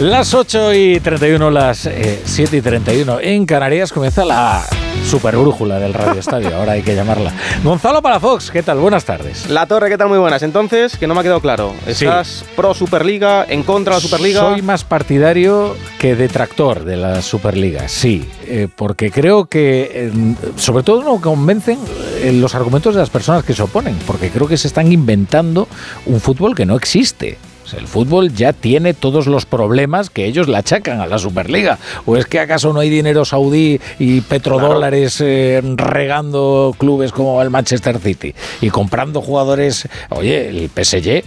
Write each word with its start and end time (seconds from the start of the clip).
Las 0.00 0.32
8 0.32 0.74
y 0.74 1.00
31, 1.00 1.50
las 1.50 1.86
eh, 1.86 2.22
7 2.24 2.58
y 2.58 2.60
31 2.60 3.18
en 3.20 3.44
Canarias 3.46 3.92
comienza 3.92 4.24
la 4.24 4.64
super 5.04 5.36
brújula 5.36 5.80
del 5.80 5.92
Radio 5.92 6.20
Estadio, 6.20 6.54
ahora 6.54 6.72
hay 6.72 6.82
que 6.82 6.94
llamarla. 6.94 7.32
Gonzalo 7.64 8.00
Palafox, 8.00 8.52
¿qué 8.52 8.62
tal? 8.62 8.78
Buenas 8.78 9.04
tardes. 9.04 9.50
La 9.50 9.66
Torre, 9.66 9.88
¿qué 9.88 9.98
tal? 9.98 10.08
Muy 10.08 10.18
buenas. 10.18 10.44
Entonces, 10.44 10.96
que 10.96 11.08
no 11.08 11.14
me 11.14 11.20
ha 11.20 11.22
quedado 11.24 11.40
claro. 11.40 11.74
¿Estás 11.84 12.44
pro 12.54 12.74
Superliga, 12.74 13.44
en 13.48 13.64
contra 13.64 13.96
de 13.96 14.02
la 14.02 14.08
Superliga? 14.08 14.40
Soy 14.40 14.62
más 14.62 14.84
partidario 14.84 15.74
que 15.98 16.14
detractor 16.14 16.84
de 16.84 16.96
la 16.96 17.20
Superliga, 17.20 17.88
sí, 17.88 18.24
eh, 18.46 18.68
porque 18.72 19.10
creo 19.10 19.46
que 19.46 19.90
eh, 19.92 20.12
sobre 20.54 20.84
todo 20.84 21.02
no 21.02 21.20
convencen 21.20 21.80
eh, 22.22 22.32
los 22.32 22.54
argumentos 22.54 22.94
de 22.94 23.00
las 23.00 23.10
personas 23.10 23.42
que 23.42 23.52
se 23.52 23.64
oponen, 23.64 23.96
porque 24.06 24.30
creo 24.30 24.46
que 24.46 24.56
se 24.56 24.68
están 24.68 24.92
inventando 24.92 25.66
un 26.06 26.20
fútbol 26.20 26.54
que 26.54 26.66
no 26.66 26.76
existe. 26.76 27.36
Sea, 27.68 27.78
el 27.80 27.86
fútbol 27.86 28.32
ya 28.32 28.52
tiene 28.52 28.94
todos 28.94 29.26
los 29.26 29.44
problemas 29.46 30.10
que 30.10 30.24
ellos 30.24 30.48
le 30.48 30.56
achacan 30.56 31.00
a 31.00 31.06
la 31.06 31.18
Superliga. 31.18 31.78
¿O 32.06 32.16
es 32.16 32.26
que 32.26 32.40
acaso 32.40 32.72
no 32.72 32.80
hay 32.80 32.90
dinero 32.90 33.24
saudí 33.24 33.80
y 33.98 34.20
petrodólares 34.22 35.20
eh, 35.20 35.60
regando 35.76 36.74
clubes 36.78 37.12
como 37.12 37.40
el 37.42 37.50
Manchester 37.50 37.98
City 37.98 38.34
y 38.60 38.70
comprando 38.70 39.20
jugadores? 39.20 39.86
Oye, 40.10 40.48
el 40.48 40.70
PSG 40.70 41.22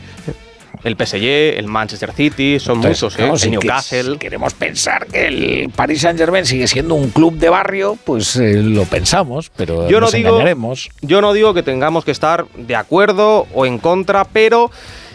el 0.84 0.96
PSG, 0.96 1.60
el 1.60 1.68
Manchester 1.68 2.12
City, 2.12 2.60
son 2.60 2.78
Entonces, 2.78 3.04
muchos, 3.04 3.14
¿eh? 3.14 3.18
claro, 3.18 3.34
el 3.36 3.40
si, 3.40 3.50
Newcastle. 3.52 4.14
si 4.14 4.18
queremos 4.18 4.54
pensar 4.56 5.06
que 5.06 5.28
el 5.28 5.70
Paris 5.76 6.02
Saint 6.02 6.18
Germain 6.18 6.44
sigue 6.44 6.68
siendo 6.68 6.96
un 6.96 7.10
club 7.12 7.38
de 7.38 7.50
barrio, 7.50 8.00
pues 8.04 8.36
eh, 8.38 8.56
lo 8.64 8.86
pensamos, 8.86 9.52
pero 9.56 9.88
Yo 9.88 10.00
no 10.00 10.08
nos 10.08 10.14
digo- 10.14 10.30
engañaremos. 10.30 10.90
Yo 11.02 11.22
no 11.22 11.34
digo 11.34 11.54
que 11.54 11.62
tengamos 11.62 12.04
que 12.04 12.10
estar 12.10 12.48
de 12.58 12.76
acuerdo 12.76 13.46
o 13.54 13.68
en 13.68 13.78
contra, 13.78 14.24
pero 14.26 14.72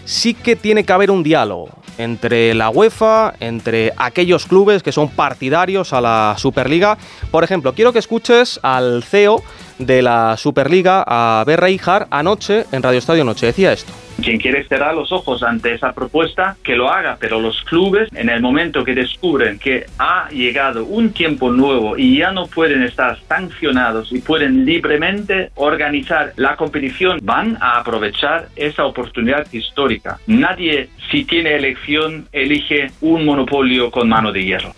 sí 0.07 0.33
que 0.33 0.57
tiene 0.57 0.85
que 0.85 0.93
haber 0.95 1.11
un 1.11 1.23
diálogo 1.23 1.69
entre 1.99 2.55
la 2.55 2.71
UEFA, 2.71 3.35
entre 3.41 3.93
aquellos 3.97 4.47
clubes 4.47 4.83
que 4.83 4.93
son 4.93 5.11
partidarios 5.11 5.93
a 5.93 6.01
la 6.01 6.35
Superliga. 6.39 6.97
Por 7.31 7.45
ejemplo, 7.45 7.75
quiero 7.75 7.93
que 7.93 7.99
escuches 7.99 8.59
al 8.63 9.03
CEO 9.03 9.43
de 9.79 10.03
la 10.03 10.37
Superliga, 10.37 11.05
a 11.07 11.45
Berra 11.45 11.69
Ijar, 11.69 12.07
anoche 12.11 12.65
en 12.73 12.83
Radio 12.83 12.99
Estadio 12.99 13.25
Noche. 13.25 13.47
Decía 13.47 13.73
esto. 13.73 14.06
Quien 14.23 14.39
quiere 14.39 14.67
cerrar 14.67 14.95
los 14.95 15.13
ojos 15.13 15.43
ante 15.43 15.75
esa 15.75 15.93
propuesta, 15.93 16.57
que 16.63 16.75
lo 16.75 16.91
haga, 16.91 17.17
pero 17.21 17.41
los 17.41 17.63
clubes, 17.63 18.09
en 18.15 18.29
el 18.29 18.41
momento 18.41 18.85
que 18.85 18.95
descubren 18.95 19.59
que 19.59 19.87
ha 19.99 20.29
llegado 20.31 20.85
un 20.85 21.13
tiempo 21.13 21.51
nuevo 21.51 21.97
y 21.97 22.19
ya 22.19 22.33
no 22.33 22.47
pueden 22.47 22.83
estar 22.83 23.19
sancionados 23.29 24.13
y 24.13 24.21
pueden 24.21 24.65
libremente 24.65 25.51
organizar 25.55 26.33
la 26.37 26.57
competición, 26.57 27.21
van 27.23 27.59
a 27.61 27.79
aprovechar 27.81 28.49
esa 28.57 28.87
oportunidad 28.87 29.47
histórica. 29.53 30.19
Nadie, 30.27 30.89
si 31.11 31.25
tiene 31.25 31.55
elección, 31.55 32.27
elige 32.33 32.91
un 33.01 33.25
monopolio 33.25 33.91
con 33.91 34.09
mano 34.09 34.33
de 34.33 34.45
hierro. 34.45 34.73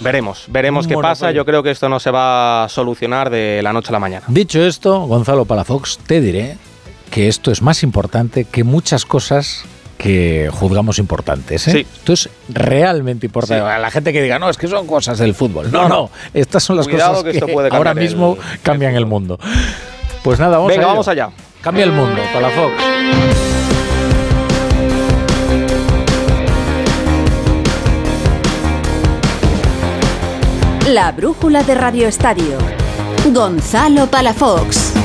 Veremos, 0.00 0.46
veremos 0.48 0.86
Un 0.86 0.92
qué 0.92 0.98
pasa. 1.00 1.30
Yo 1.32 1.44
creo 1.44 1.62
que 1.62 1.70
esto 1.70 1.88
no 1.88 1.98
se 1.98 2.10
va 2.10 2.64
a 2.64 2.68
solucionar 2.68 3.30
de 3.30 3.60
la 3.62 3.72
noche 3.72 3.88
a 3.88 3.92
la 3.92 3.98
mañana. 3.98 4.26
Dicho 4.28 4.62
esto, 4.62 5.00
Gonzalo 5.06 5.44
Palafox, 5.44 5.98
te 5.98 6.20
diré 6.20 6.56
que 7.16 7.28
esto 7.28 7.50
es 7.50 7.62
más 7.62 7.82
importante 7.82 8.44
que 8.44 8.62
muchas 8.62 9.06
cosas 9.06 9.64
que 9.96 10.50
juzgamos 10.52 10.98
importantes. 10.98 11.66
¿eh? 11.66 11.72
Sí. 11.72 11.86
Esto 11.90 12.12
es 12.12 12.28
realmente 12.50 13.24
importante. 13.24 13.64
Sí. 13.64 13.70
A 13.70 13.78
la 13.78 13.90
gente 13.90 14.12
que 14.12 14.20
diga, 14.20 14.38
no, 14.38 14.50
es 14.50 14.58
que 14.58 14.68
son 14.68 14.86
cosas 14.86 15.16
del 15.16 15.34
fútbol. 15.34 15.72
No, 15.72 15.88
No, 15.88 16.10
estas 16.34 16.62
son 16.62 16.76
las 16.76 16.86
Cuidado 16.86 17.12
cosas 17.12 17.24
que 17.24 17.30
que, 17.30 17.38
esto 17.38 17.50
puede 17.50 17.74
ahora 17.74 17.94
mismo 17.94 18.36
el 18.52 18.60
cambian 18.60 18.94
el, 18.96 19.06
mundo. 19.06 19.38
Pues 20.22 20.38
nada, 20.38 20.58
vamos 20.58 20.68
Venga, 20.68 20.84
a 20.84 20.88
vamos 20.88 21.08
allá. 21.08 21.30
Cambia 21.62 21.84
el 21.84 21.92
mundo, 21.92 22.20
Palafox. 22.34 22.74
La 30.90 31.12
brújula 31.12 31.62
de 31.62 31.74
Radio 31.76 32.08
Estadio. 32.08 32.58
Gonzalo 33.32 34.06
Palafox. 34.06 34.95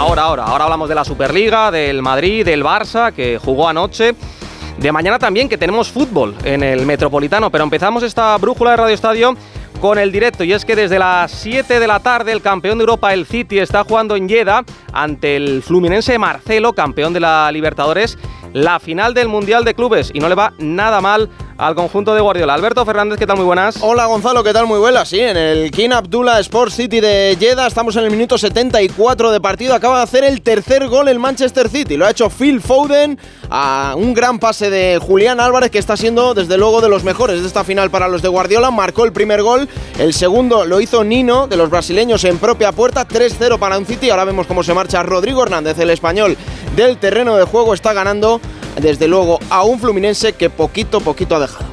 Ahora, 0.00 0.22
ahora, 0.22 0.44
ahora 0.44 0.64
hablamos 0.64 0.88
de 0.88 0.94
la 0.94 1.04
Superliga, 1.04 1.70
del 1.70 2.00
Madrid, 2.00 2.42
del 2.42 2.64
Barça, 2.64 3.12
que 3.12 3.36
jugó 3.36 3.68
anoche. 3.68 4.14
De 4.78 4.92
mañana 4.92 5.18
también, 5.18 5.46
que 5.46 5.58
tenemos 5.58 5.90
fútbol 5.90 6.34
en 6.42 6.62
el 6.62 6.86
Metropolitano. 6.86 7.50
Pero 7.50 7.64
empezamos 7.64 8.02
esta 8.02 8.34
brújula 8.38 8.70
de 8.70 8.76
Radio 8.78 8.94
Estadio 8.94 9.36
con 9.78 9.98
el 9.98 10.10
directo. 10.10 10.42
Y 10.42 10.54
es 10.54 10.64
que 10.64 10.74
desde 10.74 10.98
las 10.98 11.30
7 11.32 11.78
de 11.78 11.86
la 11.86 12.00
tarde, 12.00 12.32
el 12.32 12.40
campeón 12.40 12.78
de 12.78 12.84
Europa, 12.84 13.12
el 13.12 13.26
City, 13.26 13.58
está 13.58 13.84
jugando 13.84 14.16
en 14.16 14.26
Lleda 14.26 14.64
ante 14.92 15.36
el 15.36 15.62
Fluminense 15.62 16.18
Marcelo, 16.18 16.72
campeón 16.72 17.12
de 17.12 17.20
la 17.20 17.50
Libertadores, 17.52 18.18
la 18.52 18.80
final 18.80 19.14
del 19.14 19.28
Mundial 19.28 19.64
de 19.64 19.74
Clubes. 19.74 20.10
Y 20.14 20.20
no 20.20 20.28
le 20.28 20.34
va 20.34 20.52
nada 20.58 21.00
mal 21.00 21.28
al 21.60 21.74
conjunto 21.74 22.14
de 22.14 22.22
Guardiola. 22.22 22.54
Alberto 22.54 22.86
Fernández, 22.86 23.18
¿qué 23.18 23.26
tal? 23.26 23.36
Muy 23.36 23.44
buenas. 23.44 23.76
Hola 23.82 24.06
Gonzalo, 24.06 24.42
¿qué 24.42 24.52
tal? 24.52 24.66
Muy 24.66 24.78
buena. 24.78 25.04
Sí, 25.04 25.20
en 25.20 25.36
el 25.36 25.70
King 25.70 25.90
Abdullah 25.90 26.40
Sports 26.40 26.74
City 26.74 27.00
de 27.00 27.36
Jeddah 27.38 27.66
estamos 27.66 27.94
en 27.96 28.04
el 28.04 28.10
minuto 28.10 28.38
74 28.38 29.30
de 29.30 29.40
partido. 29.42 29.74
Acaba 29.74 29.98
de 29.98 30.04
hacer 30.04 30.24
el 30.24 30.40
tercer 30.40 30.88
gol 30.88 31.08
el 31.08 31.18
Manchester 31.18 31.68
City. 31.68 31.98
Lo 31.98 32.06
ha 32.06 32.10
hecho 32.10 32.30
Phil 32.30 32.62
Foden 32.62 33.18
a 33.50 33.94
un 33.96 34.14
gran 34.14 34.38
pase 34.38 34.70
de 34.70 34.98
Julián 34.98 35.38
Álvarez 35.38 35.70
que 35.70 35.78
está 35.78 35.98
siendo 35.98 36.32
desde 36.32 36.56
luego 36.56 36.80
de 36.80 36.88
los 36.88 37.04
mejores 37.04 37.42
de 37.42 37.46
esta 37.46 37.62
final 37.62 37.90
para 37.90 38.08
los 38.08 38.22
de 38.22 38.28
Guardiola. 38.28 38.70
Marcó 38.70 39.04
el 39.04 39.12
primer 39.12 39.42
gol, 39.42 39.68
el 39.98 40.14
segundo 40.14 40.64
lo 40.64 40.80
hizo 40.80 41.04
Nino 41.04 41.46
de 41.46 41.58
los 41.58 41.68
brasileños 41.68 42.24
en 42.24 42.38
propia 42.38 42.72
puerta. 42.72 43.06
3-0 43.06 43.58
para 43.58 43.76
un 43.76 43.84
City. 43.84 44.08
Ahora 44.08 44.24
vemos 44.24 44.46
cómo 44.46 44.62
se 44.62 44.72
marcha 44.80 45.02
Rodrigo 45.02 45.42
Hernández, 45.42 45.78
el 45.78 45.90
español 45.90 46.38
del 46.74 46.96
terreno 46.96 47.36
de 47.36 47.44
juego. 47.44 47.74
Está 47.74 47.92
ganando 47.92 48.40
desde 48.80 49.08
luego 49.08 49.38
a 49.50 49.62
un 49.62 49.78
Fluminense 49.78 50.32
que 50.32 50.48
poquito 50.48 51.02
poquito 51.02 51.36
ha 51.36 51.40
dejado. 51.40 51.66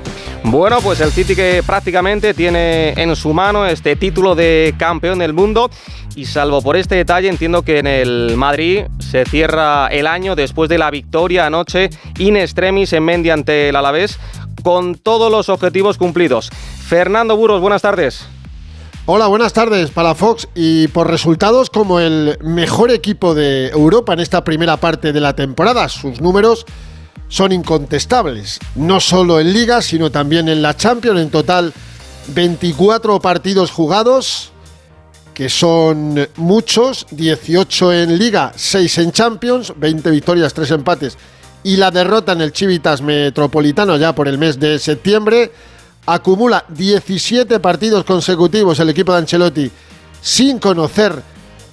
Bueno, 0.44 0.81
pues 0.81 1.00
el 1.00 1.12
City 1.12 1.34
que 1.34 1.63
prácticamente 1.66 2.34
tiene 2.34 2.90
en 3.01 3.16
su 3.16 3.34
mano 3.34 3.66
este 3.66 3.96
título 3.96 4.35
de 4.35 4.75
campeón 4.78 5.19
del 5.19 5.31
mundo 5.31 5.69
y 6.17 6.25
salvo 6.25 6.62
por 6.62 6.75
este 6.75 6.96
detalle 6.96 7.29
entiendo 7.29 7.62
que 7.62 7.79
en 7.79 7.88
el 7.88 8.34
Madrid 8.35 8.84
se 9.00 9.23
cierra 9.23 9.88
el 9.88 10.06
año 10.06 10.35
después 10.35 10.69
de 10.69 10.78
la 10.78 10.91
victoria 10.91 11.46
anoche 11.46 11.90
in 12.17 12.35
extremis 12.35 12.91
en 12.91 13.06
Mendy 13.06 13.29
ante 13.29 13.69
el 13.69 13.75
Alavés 13.78 14.19
con 14.63 14.96
todos 14.96 15.31
los 15.31 15.47
objetivos 15.47 15.97
cumplidos. 15.97 16.50
Fernando 16.90 17.38
Burros, 17.38 17.62
buenas 17.62 17.81
tardes. 17.81 18.28
Hola, 19.09 19.28
buenas 19.28 19.53
tardes, 19.53 19.91
Palafox. 19.91 20.50
Y 20.53 20.90
por 20.90 21.09
resultados 21.09 21.69
como 21.69 22.01
el 22.01 22.38
mejor 22.41 22.91
equipo 22.91 23.34
de 23.34 23.69
Europa 23.69 24.12
en 24.12 24.19
esta 24.19 24.44
primera 24.44 24.75
parte 24.75 25.13
de 25.13 25.22
la 25.22 25.34
temporada, 25.34 25.88
sus 25.88 26.19
números 26.19 26.66
son 27.29 27.53
incontestables. 27.53 28.59
No 28.75 29.00
solo 29.00 29.40
en 29.40 29.53
Liga, 29.53 29.81
sino 29.81 30.12
también 30.12 30.50
en 30.50 30.62
la 30.62 30.75
Champions. 30.75 31.22
En 31.22 31.29
total, 31.29 31.73
24 32.35 33.22
partidos 33.22 33.72
jugados, 33.72 34.51
que 35.34 35.47
son 35.47 36.28
muchos. 36.35 37.07
18 37.12 37.94
en 37.94 38.17
Liga, 38.17 38.51
6 38.57 38.97
en 38.97 39.13
Champions, 39.13 39.72
20 39.78 40.12
victorias, 40.12 40.53
3 40.53 40.72
empates. 40.72 41.17
Y 41.63 41.78
la 41.78 41.91
derrota 41.91 42.34
en 42.34 42.41
el 42.41 42.51
Chivitas 42.51 43.01
Metropolitano 43.01 43.96
ya 43.96 44.13
por 44.13 44.28
el 44.28 44.38
mes 44.38 44.59
de 44.59 44.78
septiembre 44.79 45.53
acumula 46.07 46.63
17 46.69 47.59
partidos 47.59 48.06
consecutivos 48.06 48.79
el 48.79 48.90
equipo 48.90 49.12
de 49.12 49.19
Ancelotti 49.19 49.72
sin 50.22 50.57
conocer 50.57 51.22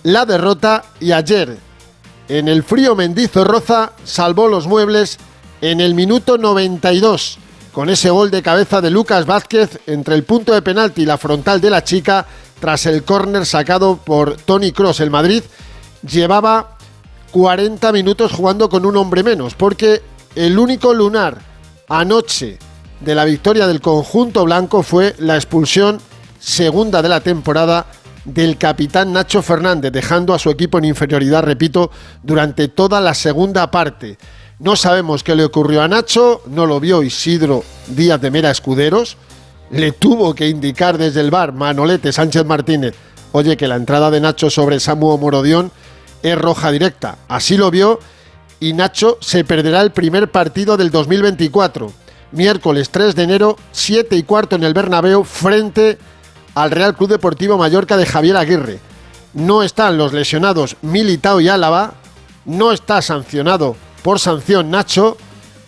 la 0.02 0.26
derrota 0.26 0.84
y 1.00 1.12
ayer 1.12 1.56
en 2.28 2.48
el 2.48 2.62
frío 2.64 2.96
Mendizorroza 2.96 3.92
salvó 4.04 4.48
los 4.48 4.66
muebles 4.66 5.18
en 5.60 5.80
el 5.80 5.94
minuto 5.94 6.36
92 6.36 7.38
con 7.72 7.88
ese 7.90 8.10
gol 8.10 8.30
de 8.30 8.42
cabeza 8.42 8.80
de 8.80 8.90
Lucas 8.90 9.24
Vázquez 9.24 9.80
entre 9.86 10.16
el 10.16 10.24
punto 10.24 10.52
de 10.52 10.62
penalti 10.62 11.02
y 11.02 11.06
la 11.06 11.18
frontal 11.18 11.60
de 11.60 11.70
la 11.70 11.84
chica 11.84 12.26
tras 12.60 12.86
el 12.86 13.04
córner 13.04 13.46
sacado 13.46 13.96
por 13.96 14.36
Tony 14.36 14.72
Cross. 14.72 15.00
El 15.00 15.10
Madrid 15.10 15.42
llevaba 16.08 16.76
40 17.30 17.92
minutos 17.92 18.32
jugando 18.32 18.68
con 18.68 18.84
un 18.84 18.96
hombre 18.96 19.22
menos 19.22 19.54
porque 19.54 20.02
el 20.34 20.58
único 20.58 20.92
lunar 20.92 21.38
anoche 21.88 22.58
de 23.00 23.14
la 23.14 23.24
victoria 23.24 23.66
del 23.66 23.80
conjunto 23.80 24.44
blanco 24.44 24.82
fue 24.82 25.14
la 25.18 25.36
expulsión 25.36 26.00
segunda 26.38 27.02
de 27.02 27.08
la 27.08 27.20
temporada 27.20 27.86
del 28.24 28.56
capitán 28.56 29.12
Nacho 29.12 29.42
Fernández, 29.42 29.92
dejando 29.92 30.34
a 30.34 30.38
su 30.38 30.50
equipo 30.50 30.78
en 30.78 30.86
inferioridad, 30.86 31.42
repito, 31.42 31.90
durante 32.22 32.68
toda 32.68 33.00
la 33.00 33.14
segunda 33.14 33.70
parte. 33.70 34.18
No 34.58 34.76
sabemos 34.76 35.22
qué 35.22 35.34
le 35.34 35.44
ocurrió 35.44 35.82
a 35.82 35.88
Nacho, 35.88 36.42
no 36.46 36.66
lo 36.66 36.80
vio 36.80 37.02
Isidro 37.02 37.64
Díaz 37.88 38.20
de 38.20 38.30
Mera 38.30 38.50
Escuderos, 38.50 39.16
le 39.70 39.92
tuvo 39.92 40.34
que 40.34 40.48
indicar 40.48 40.96
desde 40.96 41.20
el 41.20 41.30
bar 41.30 41.52
Manolete 41.52 42.12
Sánchez 42.12 42.44
Martínez, 42.46 42.94
oye, 43.32 43.56
que 43.56 43.68
la 43.68 43.76
entrada 43.76 44.10
de 44.10 44.20
Nacho 44.20 44.48
sobre 44.48 44.80
Samuel 44.80 45.20
Morodión 45.20 45.72
es 46.22 46.38
roja 46.38 46.70
directa. 46.70 47.18
Así 47.28 47.56
lo 47.56 47.70
vio 47.70 47.98
y 48.60 48.72
Nacho 48.72 49.18
se 49.20 49.44
perderá 49.44 49.82
el 49.82 49.90
primer 49.90 50.30
partido 50.30 50.76
del 50.76 50.90
2024 50.90 52.03
miércoles 52.34 52.90
3 52.90 53.14
de 53.14 53.22
enero, 53.22 53.56
7 53.72 54.16
y 54.16 54.22
cuarto 54.22 54.56
en 54.56 54.64
el 54.64 54.74
Bernabéu, 54.74 55.24
frente 55.24 55.98
al 56.54 56.70
Real 56.70 56.96
Club 56.96 57.10
Deportivo 57.10 57.56
Mallorca 57.56 57.96
de 57.96 58.06
Javier 58.06 58.36
Aguirre. 58.36 58.80
No 59.32 59.62
están 59.62 59.98
los 59.98 60.12
lesionados 60.12 60.76
Militao 60.82 61.40
y 61.40 61.48
Álava, 61.48 61.94
no 62.44 62.72
está 62.72 63.02
sancionado 63.02 63.76
por 64.02 64.20
sanción 64.20 64.70
Nacho, 64.70 65.16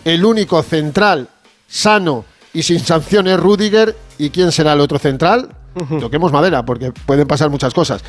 el 0.04 0.24
único 0.24 0.62
central 0.62 1.28
sano 1.68 2.24
y 2.52 2.62
sin 2.62 2.80
sanciones 2.80 3.38
Rudiger. 3.38 3.96
¿Y 4.18 4.30
quién 4.30 4.52
será 4.52 4.72
el 4.72 4.80
otro 4.80 4.98
central? 4.98 5.54
Toquemos 6.00 6.32
madera, 6.32 6.64
porque 6.64 6.92
pueden 6.92 7.26
pasar 7.26 7.50
muchas 7.50 7.74
cosas. 7.74 8.02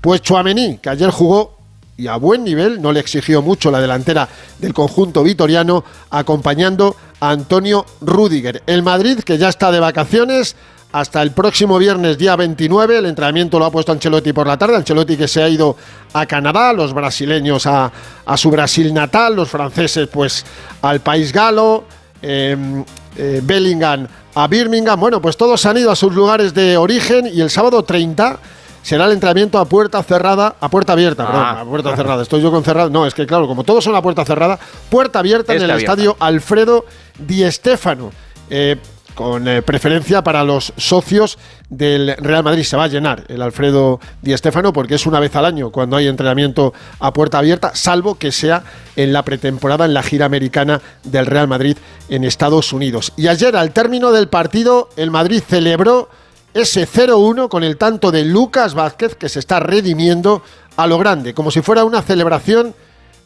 Pues 0.00 0.20
Chuamení, 0.20 0.78
que 0.78 0.90
ayer 0.90 1.10
jugó 1.10 1.53
y 1.96 2.08
a 2.08 2.16
buen 2.16 2.44
nivel, 2.44 2.82
no 2.82 2.92
le 2.92 3.00
exigió 3.00 3.42
mucho 3.42 3.70
la 3.70 3.80
delantera 3.80 4.28
del 4.58 4.74
conjunto 4.74 5.22
vitoriano, 5.22 5.84
acompañando 6.10 6.96
a 7.20 7.30
Antonio 7.30 7.86
Rudiger. 8.00 8.62
El 8.66 8.82
Madrid, 8.82 9.20
que 9.20 9.38
ya 9.38 9.48
está 9.48 9.70
de 9.70 9.80
vacaciones, 9.80 10.56
hasta 10.94 11.22
el 11.22 11.32
próximo 11.32 11.76
viernes, 11.76 12.18
día 12.18 12.36
29. 12.36 12.98
El 12.98 13.06
entrenamiento 13.06 13.58
lo 13.58 13.64
ha 13.64 13.70
puesto 13.70 13.90
Ancelotti 13.90 14.32
por 14.32 14.46
la 14.46 14.56
tarde. 14.56 14.76
Ancelotti 14.76 15.16
que 15.16 15.26
se 15.26 15.42
ha 15.42 15.48
ido 15.48 15.76
a 16.12 16.24
Canadá, 16.24 16.72
los 16.72 16.94
brasileños 16.94 17.66
a, 17.66 17.90
su 18.36 18.48
Brasil 18.48 18.94
natal, 18.94 19.34
los 19.34 19.48
franceses 19.48 20.06
pues 20.06 20.44
al 20.82 21.00
país 21.00 21.32
galo, 21.32 21.84
em, 22.22 22.84
eh, 23.16 23.40
Bellingham 23.42 24.06
a 24.36 24.46
Birmingham. 24.46 24.98
Bueno, 24.98 25.20
pues 25.20 25.36
todos 25.36 25.64
han 25.66 25.78
ido 25.78 25.90
a 25.90 25.96
sus 25.96 26.14
lugares 26.14 26.54
de 26.54 26.76
origen 26.76 27.26
y 27.26 27.40
el 27.40 27.50
sábado 27.50 27.82
30 27.82 28.38
será 28.84 29.06
el 29.06 29.12
entrenamiento 29.12 29.58
a 29.58 29.64
puerta 29.64 30.02
cerrada, 30.02 30.54
a 30.60 30.68
puerta 30.68 30.92
abierta, 30.92 31.26
perdón, 31.26 31.42
ah. 31.44 31.60
a 31.62 31.64
puerta 31.64 31.96
cerrada. 31.96 32.22
Estoy 32.22 32.42
yo 32.42 32.52
con 32.52 32.62
cerrado. 32.62 32.90
No, 32.90 33.06
es 33.06 33.14
que 33.14 33.26
claro, 33.26 33.48
como 33.48 33.64
todos 33.64 33.82
son 33.82 33.96
a 33.96 34.02
puerta 34.02 34.24
cerrada, 34.24 34.60
puerta 34.90 35.18
abierta 35.18 35.54
en 35.54 35.62
el 35.62 35.70
estadio 35.70 36.16
Alfredo 36.20 36.84
Di 37.18 37.50
Stéfano. 37.50 38.12
Eh, 38.50 38.76
con 39.14 39.46
eh, 39.46 39.62
preferencia 39.62 40.22
para 40.22 40.42
los 40.42 40.72
socios 40.76 41.38
del 41.70 42.16
Real 42.18 42.42
Madrid. 42.42 42.64
Se 42.64 42.76
va 42.76 42.84
a 42.84 42.88
llenar 42.88 43.24
el 43.28 43.42
Alfredo 43.42 44.00
Di 44.20 44.36
Stéfano 44.36 44.72
porque 44.72 44.96
es 44.96 45.06
una 45.06 45.20
vez 45.20 45.34
al 45.36 45.44
año 45.44 45.70
cuando 45.70 45.96
hay 45.96 46.08
entrenamiento 46.08 46.74
a 46.98 47.12
puerta 47.12 47.38
abierta, 47.38 47.70
salvo 47.74 48.16
que 48.16 48.32
sea 48.32 48.64
en 48.96 49.12
la 49.12 49.22
pretemporada, 49.22 49.84
en 49.84 49.94
la 49.94 50.02
gira 50.02 50.26
americana 50.26 50.80
del 51.04 51.26
Real 51.26 51.46
Madrid 51.46 51.76
en 52.08 52.24
Estados 52.24 52.72
Unidos. 52.72 53.12
Y 53.16 53.28
ayer, 53.28 53.56
al 53.56 53.70
término 53.70 54.10
del 54.10 54.26
partido, 54.26 54.88
el 54.96 55.12
Madrid 55.12 55.42
celebró 55.46 56.08
ese 56.54 56.86
0-1 56.88 57.48
con 57.48 57.64
el 57.64 57.76
tanto 57.76 58.12
de 58.12 58.24
Lucas 58.24 58.74
Vázquez 58.74 59.16
que 59.16 59.28
se 59.28 59.40
está 59.40 59.58
redimiendo 59.58 60.42
a 60.76 60.86
lo 60.86 60.98
grande, 60.98 61.34
como 61.34 61.50
si 61.50 61.60
fuera 61.60 61.84
una 61.84 62.00
celebración 62.00 62.74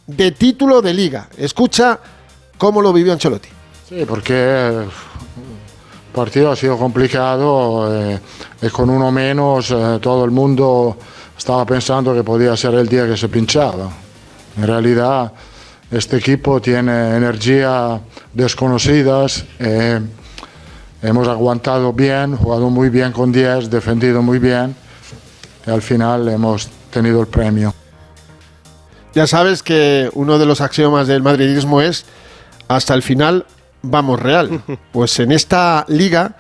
de 0.07 0.33
título 0.33 0.81
de 0.81 0.95
liga. 0.95 1.29
Escucha 1.37 2.01
cómo 2.57 2.81
lo 2.81 2.93
vivió 2.93 3.13
Ancelotti. 3.13 3.49
Sí, 3.89 4.05
porque 4.09 4.69
el 4.69 4.89
partido 6.15 6.51
ha 6.51 6.57
sido 6.57 6.79
complicado 6.79 7.95
eh, 7.95 8.19
y 8.63 8.69
con 8.69 8.91
uno 8.91 9.13
menos 9.13 9.71
eh, 9.71 9.99
todo 10.01 10.25
el 10.25 10.31
mundo 10.31 10.97
estaba 11.37 11.65
pensando 11.65 12.15
que 12.15 12.25
podía 12.25 12.57
ser 12.57 12.75
el 12.75 12.89
día 12.89 13.07
que 13.07 13.17
se 13.17 13.29
pinchaba. 13.29 13.91
En 14.57 14.67
realidad 14.67 15.33
este 15.91 16.17
equipo 16.17 16.61
tiene 16.61 17.17
energía 17.17 18.01
desconocidas. 18.33 19.45
Eh, 19.59 20.01
hemos 21.03 21.29
aguantado 21.29 21.93
bien, 21.93 22.37
jugado 22.37 22.71
muy 22.71 22.89
bien 22.89 23.13
con 23.13 23.33
10, 23.33 23.71
defendido 23.71 24.23
muy 24.23 24.39
bien 24.39 24.75
y 25.67 25.71
al 25.71 25.83
final 25.83 26.29
hemos 26.29 26.69
tenido 26.91 27.21
el 27.21 27.27
premio. 27.27 27.75
Ya 29.15 29.27
sabes 29.27 29.63
que 29.63 30.11
uno 30.15 30.39
de 30.39 30.47
los 30.47 30.61
axiomas 30.61 31.09
del 31.09 31.23
madridismo 31.23 31.81
es 31.81 32.05
hasta 32.69 32.95
el 32.95 33.03
final 33.03 33.47
vamos 33.83 34.21
real. 34.21 34.63
Pues 34.93 35.19
en 35.21 35.33
esta 35.33 35.85
liga, 35.89 36.37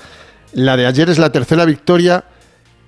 la 0.52 0.76
de 0.76 0.87
ayer 0.87 1.08
es 1.10 1.19
la 1.19 1.31
tercera 1.31 1.64
victoria 1.64 2.25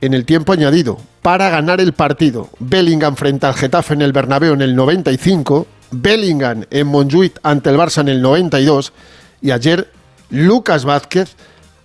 en 0.00 0.14
el 0.14 0.24
tiempo 0.24 0.52
añadido 0.52 0.98
para 1.22 1.50
ganar 1.50 1.80
el 1.80 1.92
partido. 1.92 2.48
Bellingham 2.58 3.16
frente 3.16 3.46
al 3.46 3.54
Getafe 3.54 3.94
en 3.94 4.02
el 4.02 4.12
Bernabéu 4.12 4.54
en 4.54 4.62
el 4.62 4.74
95, 4.74 5.66
Bellingham 5.90 6.64
en 6.70 6.86
Montjuic 6.86 7.38
ante 7.42 7.70
el 7.70 7.76
Barça 7.76 8.00
en 8.00 8.08
el 8.08 8.22
92 8.22 8.92
y 9.42 9.50
ayer 9.50 9.90
Lucas 10.30 10.84
Vázquez 10.84 11.36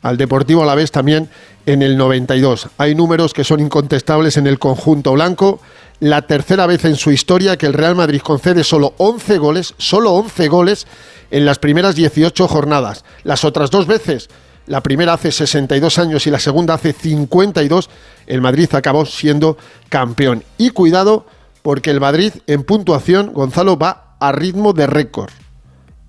al 0.05 0.17
Deportivo 0.17 0.61
a 0.61 0.67
la 0.67 0.75
vez 0.75 0.91
también 0.91 1.29
en 1.65 1.81
el 1.81 1.97
92. 1.97 2.69
Hay 2.77 2.93
números 2.93 3.33
que 3.33 3.43
son 3.43 3.59
incontestables 3.59 4.37
en 4.37 4.45
el 4.45 4.59
conjunto 4.59 5.13
blanco. 5.13 5.59
La 5.99 6.21
tercera 6.27 6.67
vez 6.67 6.85
en 6.85 6.95
su 6.95 7.09
historia 7.09 7.57
que 7.57 7.65
el 7.65 7.73
Real 7.73 7.95
Madrid 7.95 8.21
concede 8.21 8.63
solo 8.63 8.93
11 8.97 9.39
goles, 9.39 9.73
solo 9.79 10.11
11 10.11 10.47
goles 10.47 10.85
en 11.31 11.43
las 11.43 11.57
primeras 11.57 11.95
18 11.95 12.47
jornadas. 12.47 13.03
Las 13.23 13.43
otras 13.43 13.71
dos 13.71 13.87
veces, 13.87 14.29
la 14.67 14.83
primera 14.83 15.13
hace 15.13 15.31
62 15.31 15.97
años 15.97 16.27
y 16.27 16.29
la 16.29 16.37
segunda 16.37 16.75
hace 16.75 16.93
52, 16.93 17.89
el 18.27 18.41
Madrid 18.41 18.69
acabó 18.75 19.07
siendo 19.07 19.57
campeón. 19.89 20.43
Y 20.59 20.69
cuidado, 20.69 21.25
porque 21.63 21.89
el 21.89 21.99
Madrid 21.99 22.31
en 22.45 22.61
puntuación, 22.61 23.33
Gonzalo, 23.33 23.75
va 23.79 24.15
a 24.19 24.31
ritmo 24.31 24.73
de 24.73 24.85
récord 24.85 25.31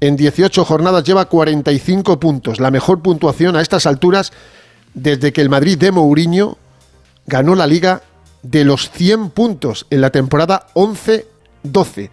en 0.00 0.16
18 0.16 0.64
jornadas 0.64 1.04
lleva 1.04 1.26
45 1.26 2.20
puntos, 2.20 2.60
la 2.60 2.70
mejor 2.70 3.02
puntuación 3.02 3.56
a 3.56 3.62
estas 3.62 3.86
alturas 3.86 4.32
desde 4.94 5.32
que 5.32 5.40
el 5.40 5.48
Madrid 5.48 5.78
de 5.78 5.92
Mourinho 5.92 6.58
ganó 7.26 7.54
la 7.54 7.66
liga 7.66 8.02
de 8.42 8.64
los 8.64 8.90
100 8.90 9.30
puntos 9.30 9.86
en 9.90 10.00
la 10.00 10.10
temporada 10.10 10.66
11-12. 10.74 12.10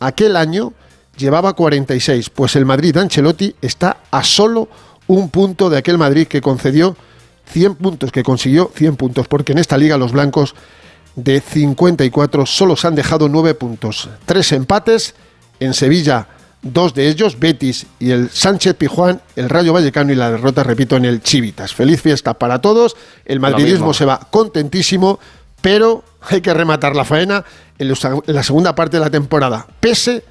Aquel 0.00 0.36
año 0.36 0.72
llevaba 1.16 1.54
46, 1.54 2.30
pues 2.30 2.56
el 2.56 2.64
Madrid 2.64 2.94
de 2.94 3.00
Ancelotti 3.00 3.54
está 3.60 3.98
a 4.10 4.24
solo 4.24 4.68
un 5.06 5.30
punto 5.30 5.70
de 5.70 5.78
aquel 5.78 5.98
Madrid 5.98 6.26
que 6.26 6.40
concedió 6.40 6.96
100 7.46 7.74
puntos, 7.76 8.12
que 8.12 8.22
consiguió 8.22 8.70
100 8.74 8.96
puntos, 8.96 9.28
porque 9.28 9.52
en 9.52 9.58
esta 9.58 9.78
liga 9.78 9.96
los 9.96 10.12
blancos 10.12 10.54
de 11.16 11.40
54 11.40 12.46
solo 12.46 12.76
se 12.76 12.86
han 12.86 12.94
dejado 12.94 13.28
9 13.28 13.54
puntos. 13.54 14.08
Tres 14.26 14.52
empates 14.52 15.14
en 15.60 15.74
Sevilla 15.74 16.28
dos 16.62 16.94
de 16.94 17.08
ellos, 17.08 17.38
Betis 17.38 17.86
y 17.98 18.10
el 18.10 18.30
Sánchez 18.30 18.74
Pijuán, 18.74 19.20
el 19.36 19.48
Rayo 19.48 19.72
Vallecano 19.72 20.12
y 20.12 20.16
la 20.16 20.30
derrota, 20.30 20.62
repito, 20.62 20.96
en 20.96 21.04
el 21.04 21.22
Chivitas. 21.22 21.74
Feliz 21.74 22.02
fiesta 22.02 22.34
para 22.34 22.60
todos, 22.60 22.96
el 23.24 23.40
madridismo 23.40 23.94
se 23.94 24.04
va 24.04 24.20
contentísimo, 24.30 25.18
pero 25.60 26.04
hay 26.22 26.40
que 26.40 26.52
rematar 26.54 26.96
la 26.96 27.04
faena 27.04 27.44
en 27.78 27.94
la 28.26 28.42
segunda 28.42 28.74
parte 28.74 28.96
de 28.96 29.04
la 29.04 29.10
temporada, 29.10 29.66
pese 29.80 30.24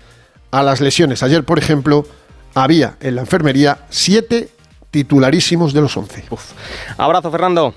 a 0.52 0.64
las 0.64 0.82
lesiones. 0.82 1.24
Ayer, 1.24 1.44
por 1.44 1.60
ejemplo, 1.60 2.06
había 2.54 2.98
en 3.00 3.16
la 3.16 3.22
enfermería 3.22 3.86
siete 3.90 4.50
titularísimos 4.92 5.74
de 5.74 5.82
los 5.82 5.96
once. 5.96 6.26
Abrazo, 6.98 7.32
Fernando. 7.32 7.74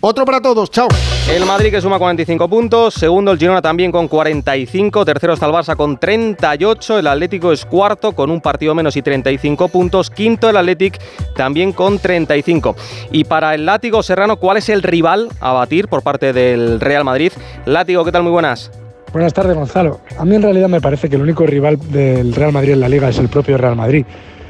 Otro 0.00 0.24
para 0.24 0.40
todos, 0.40 0.70
chao. 0.70 0.86
El 1.28 1.44
Madrid 1.44 1.72
que 1.72 1.80
suma 1.80 1.98
45 1.98 2.48
puntos, 2.48 2.94
segundo 2.94 3.32
el 3.32 3.38
Girona 3.38 3.60
también 3.60 3.90
con 3.90 4.06
45, 4.06 5.04
tercero 5.04 5.32
está 5.32 5.46
el 5.46 5.52
Barça 5.52 5.74
con 5.74 5.98
38, 5.98 7.00
el 7.00 7.06
Atlético 7.08 7.50
es 7.50 7.64
cuarto 7.64 8.12
con 8.12 8.30
un 8.30 8.40
partido 8.40 8.76
menos 8.76 8.96
y 8.96 9.02
35 9.02 9.66
puntos, 9.68 10.08
quinto 10.08 10.48
el 10.48 10.56
Atlético 10.56 10.98
también 11.34 11.72
con 11.72 11.98
35. 11.98 12.76
Y 13.10 13.24
para 13.24 13.56
el 13.56 13.66
Látigo 13.66 14.04
Serrano, 14.04 14.36
¿cuál 14.36 14.58
es 14.58 14.68
el 14.68 14.84
rival 14.84 15.30
a 15.40 15.52
batir 15.52 15.88
por 15.88 16.02
parte 16.02 16.32
del 16.32 16.78
Real 16.78 17.02
Madrid? 17.02 17.32
Látigo, 17.66 18.04
¿qué 18.04 18.12
tal? 18.12 18.22
Muy 18.22 18.32
buenas. 18.32 18.70
Buenas 19.12 19.34
tardes, 19.34 19.56
Gonzalo. 19.56 19.98
A 20.16 20.24
mí 20.24 20.36
en 20.36 20.42
realidad 20.42 20.68
me 20.68 20.80
parece 20.80 21.08
que 21.08 21.16
el 21.16 21.22
único 21.22 21.44
rival 21.44 21.76
del 21.90 22.34
Real 22.34 22.52
Madrid 22.52 22.74
en 22.74 22.80
la 22.80 22.88
liga 22.88 23.08
es 23.08 23.18
el 23.18 23.28
propio 23.28 23.58
Real 23.58 23.74
Madrid. 23.74 24.06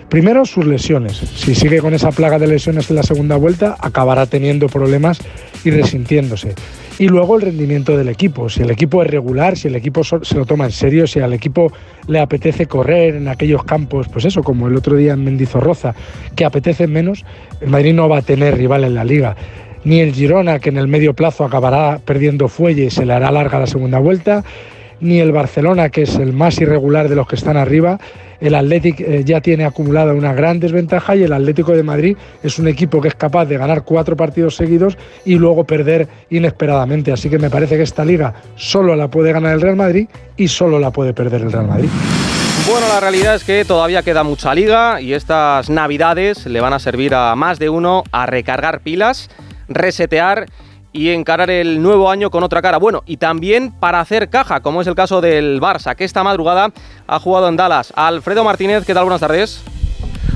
Primero, 0.08 0.46
sus 0.46 0.66
lesiones. 0.66 1.16
Si 1.16 1.54
sigue 1.54 1.80
con 1.80 1.92
esa 1.92 2.10
plaga 2.10 2.38
de 2.38 2.46
lesiones 2.46 2.88
en 2.88 2.96
la 2.96 3.02
segunda 3.02 3.36
vuelta, 3.36 3.76
acabará 3.78 4.26
teniendo 4.26 4.68
problemas 4.68 5.18
y 5.64 5.70
resintiéndose. 5.70 6.54
Y 6.98 7.08
luego 7.08 7.36
el 7.36 7.42
rendimiento 7.42 7.96
del 7.96 8.08
equipo. 8.08 8.48
Si 8.48 8.62
el 8.62 8.70
equipo 8.70 9.02
es 9.02 9.10
regular, 9.10 9.56
si 9.56 9.68
el 9.68 9.76
equipo 9.76 10.02
se 10.04 10.34
lo 10.34 10.46
toma 10.46 10.64
en 10.64 10.72
serio, 10.72 11.06
si 11.06 11.20
al 11.20 11.34
equipo 11.34 11.70
le 12.06 12.20
apetece 12.20 12.66
correr 12.66 13.16
en 13.16 13.28
aquellos 13.28 13.64
campos, 13.64 14.08
pues 14.08 14.24
eso, 14.24 14.42
como 14.42 14.66
el 14.66 14.76
otro 14.76 14.96
día 14.96 15.12
en 15.12 15.24
Mendizorroza, 15.24 15.94
que 16.34 16.44
apetece 16.44 16.86
menos, 16.86 17.24
el 17.60 17.68
Madrid 17.68 17.92
no 17.92 18.08
va 18.08 18.18
a 18.18 18.22
tener 18.22 18.56
rival 18.56 18.84
en 18.84 18.94
la 18.94 19.04
liga 19.04 19.36
ni 19.84 20.00
el 20.00 20.12
Girona, 20.12 20.58
que 20.58 20.68
en 20.68 20.76
el 20.76 20.88
medio 20.88 21.14
plazo 21.14 21.44
acabará 21.44 22.00
perdiendo 22.04 22.48
fuelle 22.48 22.84
y 22.84 22.90
se 22.90 23.06
le 23.06 23.12
hará 23.12 23.30
larga 23.30 23.60
la 23.60 23.66
segunda 23.66 23.98
vuelta, 23.98 24.44
ni 25.00 25.20
el 25.20 25.32
Barcelona, 25.32 25.90
que 25.90 26.02
es 26.02 26.16
el 26.16 26.32
más 26.32 26.60
irregular 26.60 27.08
de 27.08 27.14
los 27.14 27.26
que 27.26 27.36
están 27.36 27.56
arriba. 27.56 27.98
El 28.40 28.54
Athletic 28.54 29.00
eh, 29.00 29.22
ya 29.24 29.40
tiene 29.40 29.64
acumulada 29.64 30.14
una 30.14 30.32
gran 30.32 30.60
desventaja 30.60 31.16
y 31.16 31.24
el 31.24 31.32
Atlético 31.32 31.72
de 31.72 31.82
Madrid 31.82 32.16
es 32.42 32.58
un 32.58 32.68
equipo 32.68 33.00
que 33.00 33.08
es 33.08 33.14
capaz 33.14 33.46
de 33.46 33.58
ganar 33.58 33.82
cuatro 33.82 34.16
partidos 34.16 34.56
seguidos 34.56 34.96
y 35.24 35.34
luego 35.34 35.64
perder 35.64 36.08
inesperadamente. 36.30 37.12
Así 37.12 37.28
que 37.28 37.38
me 37.38 37.50
parece 37.50 37.76
que 37.76 37.82
esta 37.82 38.04
liga 38.04 38.34
solo 38.56 38.94
la 38.94 39.08
puede 39.08 39.32
ganar 39.32 39.54
el 39.54 39.60
Real 39.60 39.76
Madrid 39.76 40.08
y 40.36 40.48
solo 40.48 40.78
la 40.78 40.90
puede 40.90 41.12
perder 41.12 41.42
el 41.42 41.52
Real 41.52 41.66
Madrid. 41.66 41.88
Bueno, 42.70 42.86
la 42.88 43.00
realidad 43.00 43.34
es 43.34 43.44
que 43.44 43.64
todavía 43.64 44.02
queda 44.02 44.22
mucha 44.24 44.54
liga 44.54 45.00
y 45.00 45.14
estas 45.14 45.70
navidades 45.70 46.46
le 46.46 46.60
van 46.60 46.74
a 46.74 46.78
servir 46.78 47.14
a 47.14 47.34
más 47.34 47.58
de 47.58 47.70
uno 47.70 48.04
a 48.12 48.26
recargar 48.26 48.80
pilas, 48.80 49.30
resetear 49.68 50.46
y 50.92 51.10
encarar 51.10 51.50
el 51.50 51.82
nuevo 51.82 52.10
año 52.10 52.30
con 52.30 52.42
otra 52.42 52.62
cara. 52.62 52.78
Bueno, 52.78 53.02
y 53.06 53.16
también 53.16 53.72
para 53.72 54.00
hacer 54.00 54.28
caja, 54.28 54.60
como 54.60 54.80
es 54.80 54.86
el 54.86 54.94
caso 54.94 55.20
del 55.20 55.60
Barça, 55.60 55.94
que 55.94 56.04
esta 56.04 56.24
madrugada 56.24 56.70
ha 57.06 57.18
jugado 57.20 57.48
en 57.48 57.56
Dallas. 57.56 57.92
Alfredo 57.96 58.44
Martínez, 58.44 58.84
¿qué 58.84 58.94
tal? 58.94 59.04
Buenas 59.04 59.20
tardes. 59.20 59.62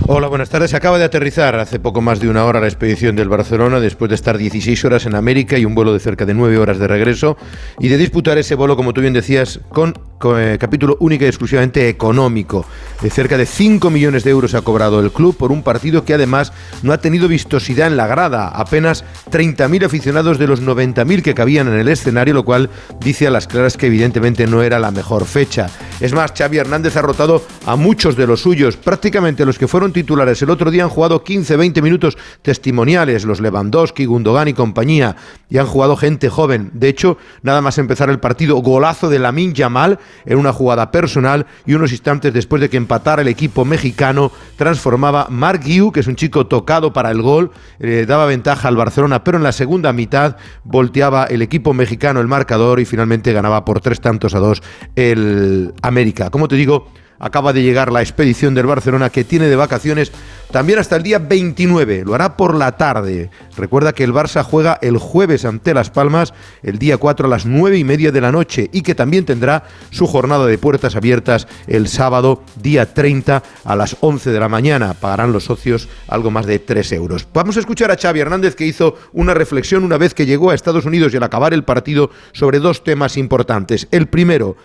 Hola, 0.01 0.29
buenas 0.29 0.49
tardes. 0.51 0.71
Se 0.71 0.77
acaba 0.77 0.99
de 0.99 1.05
aterrizar 1.05 1.55
hace 1.57 1.79
poco 1.79 2.01
más 2.01 2.19
de 2.19 2.29
una 2.29 2.45
hora 2.45 2.61
la 2.61 2.67
expedición 2.67 3.15
del 3.15 3.29
Barcelona 3.29 3.79
después 3.79 4.09
de 4.09 4.15
estar 4.15 4.37
16 4.37 4.85
horas 4.85 5.07
en 5.07 5.15
América 5.15 5.59
y 5.59 5.65
un 5.65 5.75
vuelo 5.75 5.93
de 5.93 6.01
cerca 6.01 6.27
de 6.27 6.35
9 6.35 6.59
horas 6.59 6.79
de 6.79 6.89
regreso 6.89 7.37
y 7.79 7.89
de 7.89 7.99
disputar 7.99 8.37
ese 8.39 8.55
vuelo, 8.55 8.77
como 8.77 8.93
tú 8.93 9.01
bien 9.01 9.13
decías, 9.13 9.61
con 9.69 9.95
eh, 10.37 10.57
capítulo 10.61 10.97
único 11.01 11.25
y 11.25 11.29
exclusivamente 11.29 11.89
económico. 11.89 12.65
De 13.01 13.11
cerca 13.11 13.37
de 13.37 13.47
5 13.47 13.91
millones 13.91 14.25
de 14.25 14.31
euros 14.31 14.55
ha 14.55 14.63
cobrado 14.63 15.01
el 15.01 15.13
club 15.13 15.37
por 15.37 15.53
un 15.53 15.63
partido 15.63 16.05
que 16.05 16.15
además 16.15 16.53
no 16.83 16.93
ha 16.93 16.99
tenido 16.99 17.29
vistosidad 17.29 17.87
en 17.87 17.97
la 17.97 18.07
grada. 18.07 18.49
Apenas 18.49 19.05
30.000 19.31 19.85
aficionados 19.85 20.39
de 20.39 20.47
los 20.47 20.63
90.000 20.63 21.23
que 21.23 21.35
cabían 21.35 21.69
en 21.69 21.79
el 21.79 21.89
escenario, 21.89 22.35
lo 22.35 22.45
cual 22.45 22.71
dice 23.01 23.27
a 23.27 23.31
las 23.31 23.47
claras 23.47 23.77
que 23.77 23.87
evidentemente 23.87 24.47
no 24.47 24.63
era 24.63 24.79
la 24.79 24.91
mejor 24.91 25.27
fecha. 25.27 25.69
Es 26.01 26.13
más, 26.13 26.33
Xavi 26.37 26.59
Hernández 26.59 26.97
ha 26.97 27.03
rotado 27.03 27.43
a 27.67 27.77
muchos 27.77 28.17
de 28.17 28.27
los 28.27 28.41
suyos. 28.41 28.77
Prácticamente 28.77 29.45
los 29.45 29.59
que 29.59 29.69
fueron 29.69 29.82
titulares 29.91 30.41
el 30.43 30.51
otro 30.51 30.71
día 30.71 30.85
han 30.85 30.91
jugado 30.91 31.25
15-20 31.25 31.83
minutos 31.83 32.19
testimoniales, 32.43 33.25
los 33.25 33.41
Lewandowski, 33.41 34.05
Gundogan 34.05 34.49
y 34.49 34.53
compañía, 34.53 35.17
y 35.51 35.59
han 35.59 35.67
jugado 35.67 35.97
gente 35.97 36.29
joven. 36.29 36.71
De 36.75 36.89
hecho, 36.89 37.19
nada 37.43 37.61
más 37.61 37.79
empezar 37.79 38.11
el 38.11 38.21
partido, 38.21 38.59
golazo 38.59 39.09
de 39.09 39.19
Lamin 39.19 39.55
Yamal 39.55 39.99
en 40.25 40.39
una 40.39 40.53
jugada 40.53 40.91
personal 40.91 41.47
y 41.67 41.75
unos 41.75 41.91
instantes 41.91 42.33
después 42.33 42.61
de 42.61 42.69
que 42.69 42.77
empatara 42.77 43.23
el 43.23 43.29
equipo 43.29 43.65
mexicano, 43.65 44.31
transformaba 44.57 45.27
Mark 45.31 45.63
Guiu, 45.65 45.91
que 45.91 46.01
es 46.01 46.07
un 46.07 46.17
chico 46.17 46.47
tocado 46.47 46.93
para 46.93 47.11
el 47.11 47.23
gol, 47.23 47.51
eh, 47.81 48.05
daba 48.07 48.27
ventaja 48.27 48.69
al 48.69 48.77
Barcelona, 48.77 49.25
pero 49.25 49.39
en 49.39 49.43
la 49.43 49.53
segunda 49.53 49.93
mitad 49.93 50.37
volteaba 50.65 51.25
el 51.25 51.43
equipo 51.43 51.75
mexicano 51.75 52.21
el 52.21 52.29
marcador 52.29 52.79
y 52.81 52.85
finalmente 52.85 53.33
ganaba 53.33 53.65
por 53.65 53.81
tres 53.81 54.01
tantos 54.01 54.35
a 54.35 54.39
dos 54.39 54.63
el 54.95 55.73
América. 55.83 56.31
Como 56.31 56.49
te 56.49 56.57
digo, 56.57 56.89
acaba 57.23 57.53
de 57.53 57.63
llegar 57.63 57.91
la 57.91 58.03
expedición 58.03 58.55
del 58.55 58.67
Barcelona 58.67 59.09
que 59.09 59.25
tiene 59.25 59.47
de 59.47 59.57
vacaciones 59.57 60.13
también 60.51 60.81
hasta 60.81 60.97
el 60.97 61.03
día 61.03 61.19
29. 61.19 62.03
Lo 62.05 62.15
hará 62.15 62.37
por 62.37 62.55
la 62.55 62.77
tarde. 62.77 63.31
Recuerda 63.57 63.95
que 63.95 64.05
el 64.05 64.13
Barça 64.13 64.43
juega 64.43 64.79
el 64.83 64.99
jueves 64.99 65.47
ante 65.47 65.73
Las 65.73 65.89
Palmas, 65.89 66.35
el 66.63 66.79
día 66.79 66.99
4 66.99 67.27
a 67.27 67.31
las 67.31 67.47
9 67.47 67.79
y 67.79 67.85
media 67.85 68.13
de 68.13 68.21
la 68.21 68.33
noche 68.33 68.69
y 68.71 68.83
que 68.83 68.95
también 68.95 69.25
tendrá 69.25 69.65
su 69.91 70.07
jornada 70.07 70.45
de 70.47 70.59
puertas 70.59 70.95
abiertas 70.95 71.49
el 71.69 71.89
sábado, 71.89 72.43
día 72.61 72.93
30 72.93 73.43
a 73.65 73.77
las 73.77 73.97
11 74.01 74.31
de 74.31 74.41
la 74.41 74.51
mañana. 74.51 74.93
Pagarán 74.93 75.33
los 75.33 75.45
socios 75.45 75.89
algo 76.09 76.31
más 76.31 76.45
de 76.45 76.59
3 76.59 76.93
euros. 76.93 77.27
Vamos 77.33 77.57
a 77.57 77.61
escuchar 77.61 77.91
a 77.91 77.97
Xavi 77.97 78.21
Hernández 78.21 78.55
que 78.55 78.67
hizo 78.67 78.97
una 79.13 79.33
reflexión 79.33 79.85
una 79.85 79.97
vez 79.97 80.13
que 80.13 80.27
llegó 80.27 80.51
a 80.51 80.55
Estados 80.55 80.85
Unidos 80.85 81.15
y 81.15 81.17
al 81.17 81.23
acabar 81.23 81.55
el 81.55 81.65
partido 81.65 82.11
sobre 82.33 82.59
dos 82.59 82.85
temas 82.85 83.17
importantes. 83.17 83.89
El 83.91 84.09
primero 84.09 84.57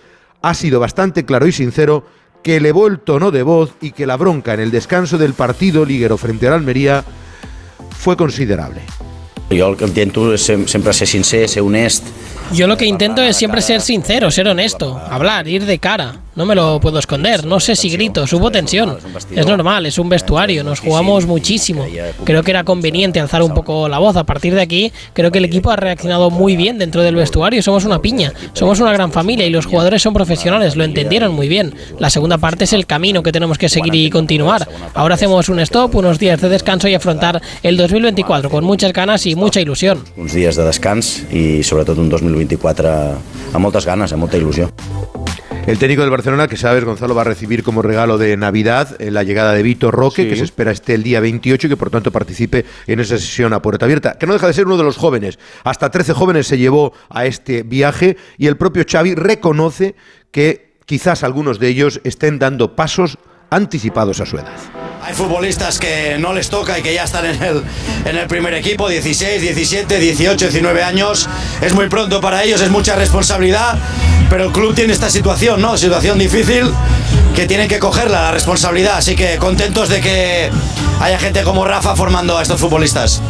ha 0.42 0.54
sido 0.54 0.80
bastante 0.80 1.24
claro 1.24 1.46
y 1.46 1.52
sincero 1.52 2.04
que 2.42 2.56
elevó 2.56 2.86
el 2.86 2.98
tono 2.98 3.30
de 3.30 3.42
voz 3.42 3.72
y 3.80 3.92
que 3.92 4.06
la 4.06 4.16
bronca 4.16 4.54
en 4.54 4.60
el 4.60 4.70
descanso 4.70 5.18
del 5.18 5.34
partido 5.34 5.84
liguero 5.84 6.16
frente 6.16 6.46
al 6.46 6.54
Almería 6.54 7.04
fue 7.90 8.16
considerable. 8.16 8.82
Yo 9.50 9.68
el 9.68 9.76
que 9.76 9.86
intento 9.86 10.32
es 10.32 10.42
siempre 10.42 10.92
ser 10.92 11.08
sincero, 11.08 11.48
ser 11.48 11.62
honesto. 11.62 12.06
Yo 12.52 12.66
lo 12.66 12.76
que 12.76 12.84
intento 12.84 13.22
es 13.22 13.36
siempre 13.36 13.62
ser 13.62 13.80
sincero, 13.80 14.30
ser 14.30 14.46
honesto, 14.48 14.98
hablar, 15.10 15.48
ir 15.48 15.64
de 15.64 15.78
cara. 15.78 16.16
No 16.38 16.46
me 16.46 16.54
lo 16.54 16.78
puedo 16.78 17.00
esconder. 17.00 17.44
No 17.44 17.58
sé 17.58 17.74
si 17.74 17.90
grito, 17.90 18.24
hubo 18.30 18.48
tensión. 18.52 18.96
Es 19.34 19.44
normal, 19.44 19.86
es 19.86 19.98
un 19.98 20.08
vestuario, 20.08 20.62
nos 20.62 20.78
jugamos 20.78 21.26
muchísimo. 21.26 21.84
Creo 22.22 22.44
que 22.44 22.52
era 22.52 22.62
conveniente 22.62 23.18
alzar 23.18 23.42
un 23.42 23.52
poco 23.54 23.88
la 23.88 23.98
voz. 23.98 24.14
A 24.16 24.22
partir 24.22 24.54
de 24.54 24.62
aquí, 24.62 24.92
creo 25.14 25.32
que 25.32 25.38
el 25.38 25.46
equipo 25.46 25.72
ha 25.72 25.74
reaccionado 25.74 26.30
muy 26.30 26.54
bien 26.54 26.78
dentro 26.78 27.02
del 27.02 27.16
vestuario. 27.16 27.60
Somos 27.60 27.84
una 27.84 28.00
piña, 28.00 28.32
somos 28.52 28.78
una 28.78 28.92
gran 28.92 29.10
familia 29.10 29.48
y 29.48 29.50
los 29.50 29.66
jugadores 29.66 30.00
son 30.00 30.14
profesionales, 30.14 30.76
lo 30.76 30.84
entendieron 30.84 31.34
muy 31.34 31.48
bien. 31.48 31.74
La 31.98 32.08
segunda 32.08 32.38
parte 32.38 32.62
es 32.62 32.72
el 32.72 32.86
camino 32.86 33.24
que 33.24 33.32
tenemos 33.32 33.58
que 33.58 33.68
seguir 33.68 33.96
y 33.96 34.08
continuar. 34.08 34.68
Ahora 34.94 35.16
hacemos 35.16 35.48
un 35.48 35.58
stop, 35.58 35.96
unos 35.96 36.20
días 36.20 36.40
de 36.40 36.48
descanso 36.48 36.86
y 36.86 36.94
afrontar 36.94 37.42
el 37.64 37.76
2024 37.76 38.48
con 38.48 38.62
muchas 38.62 38.92
ganas 38.92 39.26
y 39.26 39.34
mucha 39.34 39.60
ilusión. 39.60 40.04
Unos 40.16 40.34
días 40.34 40.54
de 40.54 40.62
descanso 40.62 41.22
y 41.32 41.64
sobre 41.64 41.84
todo 41.84 42.00
un 42.00 42.08
2024 42.08 42.88
a 43.54 43.58
muchas 43.58 43.84
ganas, 43.84 44.12
a 44.12 44.16
mucha 44.16 44.36
ilusión. 44.36 44.70
El 45.68 45.78
técnico 45.78 46.00
del 46.00 46.10
Barcelona, 46.10 46.48
que 46.48 46.56
sabes, 46.56 46.82
Gonzalo, 46.82 47.14
va 47.14 47.20
a 47.20 47.24
recibir 47.24 47.62
como 47.62 47.82
regalo 47.82 48.16
de 48.16 48.38
Navidad 48.38 48.96
eh, 48.98 49.10
la 49.10 49.22
llegada 49.22 49.52
de 49.52 49.62
Vitor 49.62 49.94
Roque, 49.94 50.26
que 50.26 50.34
se 50.34 50.44
espera 50.44 50.70
esté 50.70 50.94
el 50.94 51.02
día 51.02 51.20
28 51.20 51.66
y 51.66 51.70
que 51.70 51.76
por 51.76 51.90
tanto 51.90 52.10
participe 52.10 52.64
en 52.86 53.00
esa 53.00 53.18
sesión 53.18 53.52
a 53.52 53.60
puerta 53.60 53.84
abierta, 53.84 54.14
que 54.14 54.26
no 54.26 54.32
deja 54.32 54.46
de 54.46 54.54
ser 54.54 54.64
uno 54.64 54.78
de 54.78 54.84
los 54.84 54.96
jóvenes. 54.96 55.38
Hasta 55.64 55.90
13 55.90 56.14
jóvenes 56.14 56.46
se 56.46 56.56
llevó 56.56 56.94
a 57.10 57.26
este 57.26 57.64
viaje 57.64 58.16
y 58.38 58.46
el 58.46 58.56
propio 58.56 58.86
Xavi 58.90 59.14
reconoce 59.14 59.94
que 60.30 60.78
quizás 60.86 61.22
algunos 61.22 61.58
de 61.58 61.68
ellos 61.68 62.00
estén 62.02 62.38
dando 62.38 62.74
pasos 62.74 63.18
anticipados 63.50 64.20
a 64.20 64.26
su 64.26 64.38
edad. 64.38 64.87
Hay 65.02 65.14
futbolistas 65.14 65.78
que 65.78 66.18
no 66.18 66.32
les 66.32 66.50
toca 66.50 66.78
y 66.78 66.82
que 66.82 66.92
ya 66.92 67.04
están 67.04 67.24
en 67.24 67.42
el, 67.42 67.62
en 68.04 68.16
el 68.16 68.26
primer 68.26 68.52
equipo, 68.54 68.88
16, 68.88 69.40
17, 69.40 69.98
18, 69.98 70.46
19 70.46 70.82
años. 70.82 71.28
Es 71.60 71.72
muy 71.72 71.88
pronto 71.88 72.20
para 72.20 72.42
ellos, 72.42 72.60
es 72.60 72.70
mucha 72.70 72.96
responsabilidad, 72.96 73.78
pero 74.28 74.44
el 74.44 74.52
club 74.52 74.74
tiene 74.74 74.92
esta 74.92 75.08
situación, 75.08 75.60
¿no? 75.60 75.76
Situación 75.76 76.18
difícil 76.18 76.72
que 77.34 77.46
tienen 77.46 77.68
que 77.68 77.78
cogerla, 77.78 78.22
la 78.22 78.30
responsabilidad. 78.32 78.96
Así 78.96 79.14
que 79.14 79.36
contentos 79.36 79.88
de 79.88 80.00
que 80.00 80.50
haya 81.00 81.18
gente 81.18 81.42
como 81.42 81.64
Rafa 81.64 81.94
formando 81.94 82.36
a 82.36 82.42
estos 82.42 82.60
futbolistas. 82.60 83.22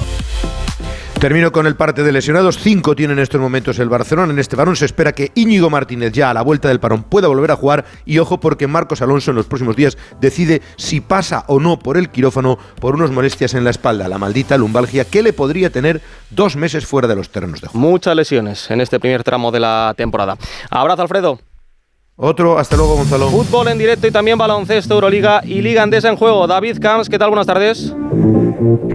Termino 1.18 1.50
con 1.50 1.66
el 1.66 1.74
parte 1.74 2.04
de 2.04 2.12
lesionados. 2.12 2.58
Cinco 2.58 2.94
tiene 2.94 3.12
en 3.12 3.18
estos 3.18 3.40
momentos 3.40 3.80
el 3.80 3.88
Barcelona. 3.88 4.32
En 4.32 4.38
este 4.38 4.54
varón 4.54 4.76
se 4.76 4.84
espera 4.84 5.10
que 5.10 5.32
Íñigo 5.34 5.68
Martínez 5.68 6.12
ya 6.12 6.30
a 6.30 6.34
la 6.34 6.42
vuelta 6.42 6.68
del 6.68 6.78
parón 6.78 7.02
pueda 7.02 7.26
volver 7.26 7.50
a 7.50 7.56
jugar. 7.56 7.84
Y 8.04 8.20
ojo 8.20 8.38
porque 8.38 8.68
Marcos 8.68 9.02
Alonso 9.02 9.32
en 9.32 9.36
los 9.36 9.46
próximos 9.46 9.74
días 9.74 9.98
decide 10.20 10.62
si 10.76 11.00
pasa 11.00 11.44
o 11.48 11.58
no 11.58 11.80
por 11.80 11.96
el 11.96 12.10
quirófano 12.10 12.56
por 12.80 12.94
unas 12.94 13.10
molestias 13.10 13.54
en 13.54 13.64
la 13.64 13.70
espalda, 13.70 14.06
la 14.06 14.16
maldita 14.16 14.56
lumbalgia 14.56 15.04
que 15.04 15.24
le 15.24 15.32
podría 15.32 15.70
tener 15.70 16.00
dos 16.30 16.54
meses 16.54 16.86
fuera 16.86 17.08
de 17.08 17.16
los 17.16 17.30
terrenos 17.30 17.60
de 17.60 17.66
juego. 17.66 17.88
Muchas 17.88 18.14
lesiones 18.14 18.70
en 18.70 18.80
este 18.80 19.00
primer 19.00 19.24
tramo 19.24 19.50
de 19.50 19.58
la 19.58 19.94
temporada. 19.96 20.36
Abrazo, 20.70 21.02
Alfredo. 21.02 21.40
Otro, 22.14 22.60
hasta 22.60 22.76
luego, 22.76 22.94
Gonzalo. 22.94 23.28
Fútbol 23.30 23.66
en 23.68 23.78
directo 23.78 24.06
y 24.06 24.12
también 24.12 24.38
baloncesto, 24.38 24.94
Euroliga 24.94 25.40
y 25.44 25.62
Liga 25.62 25.82
Andesa 25.82 26.08
en 26.10 26.16
juego. 26.16 26.46
David 26.46 26.78
Camps, 26.80 27.08
¿qué 27.08 27.18
tal? 27.18 27.30
Buenas 27.30 27.46
tardes. 27.46 27.92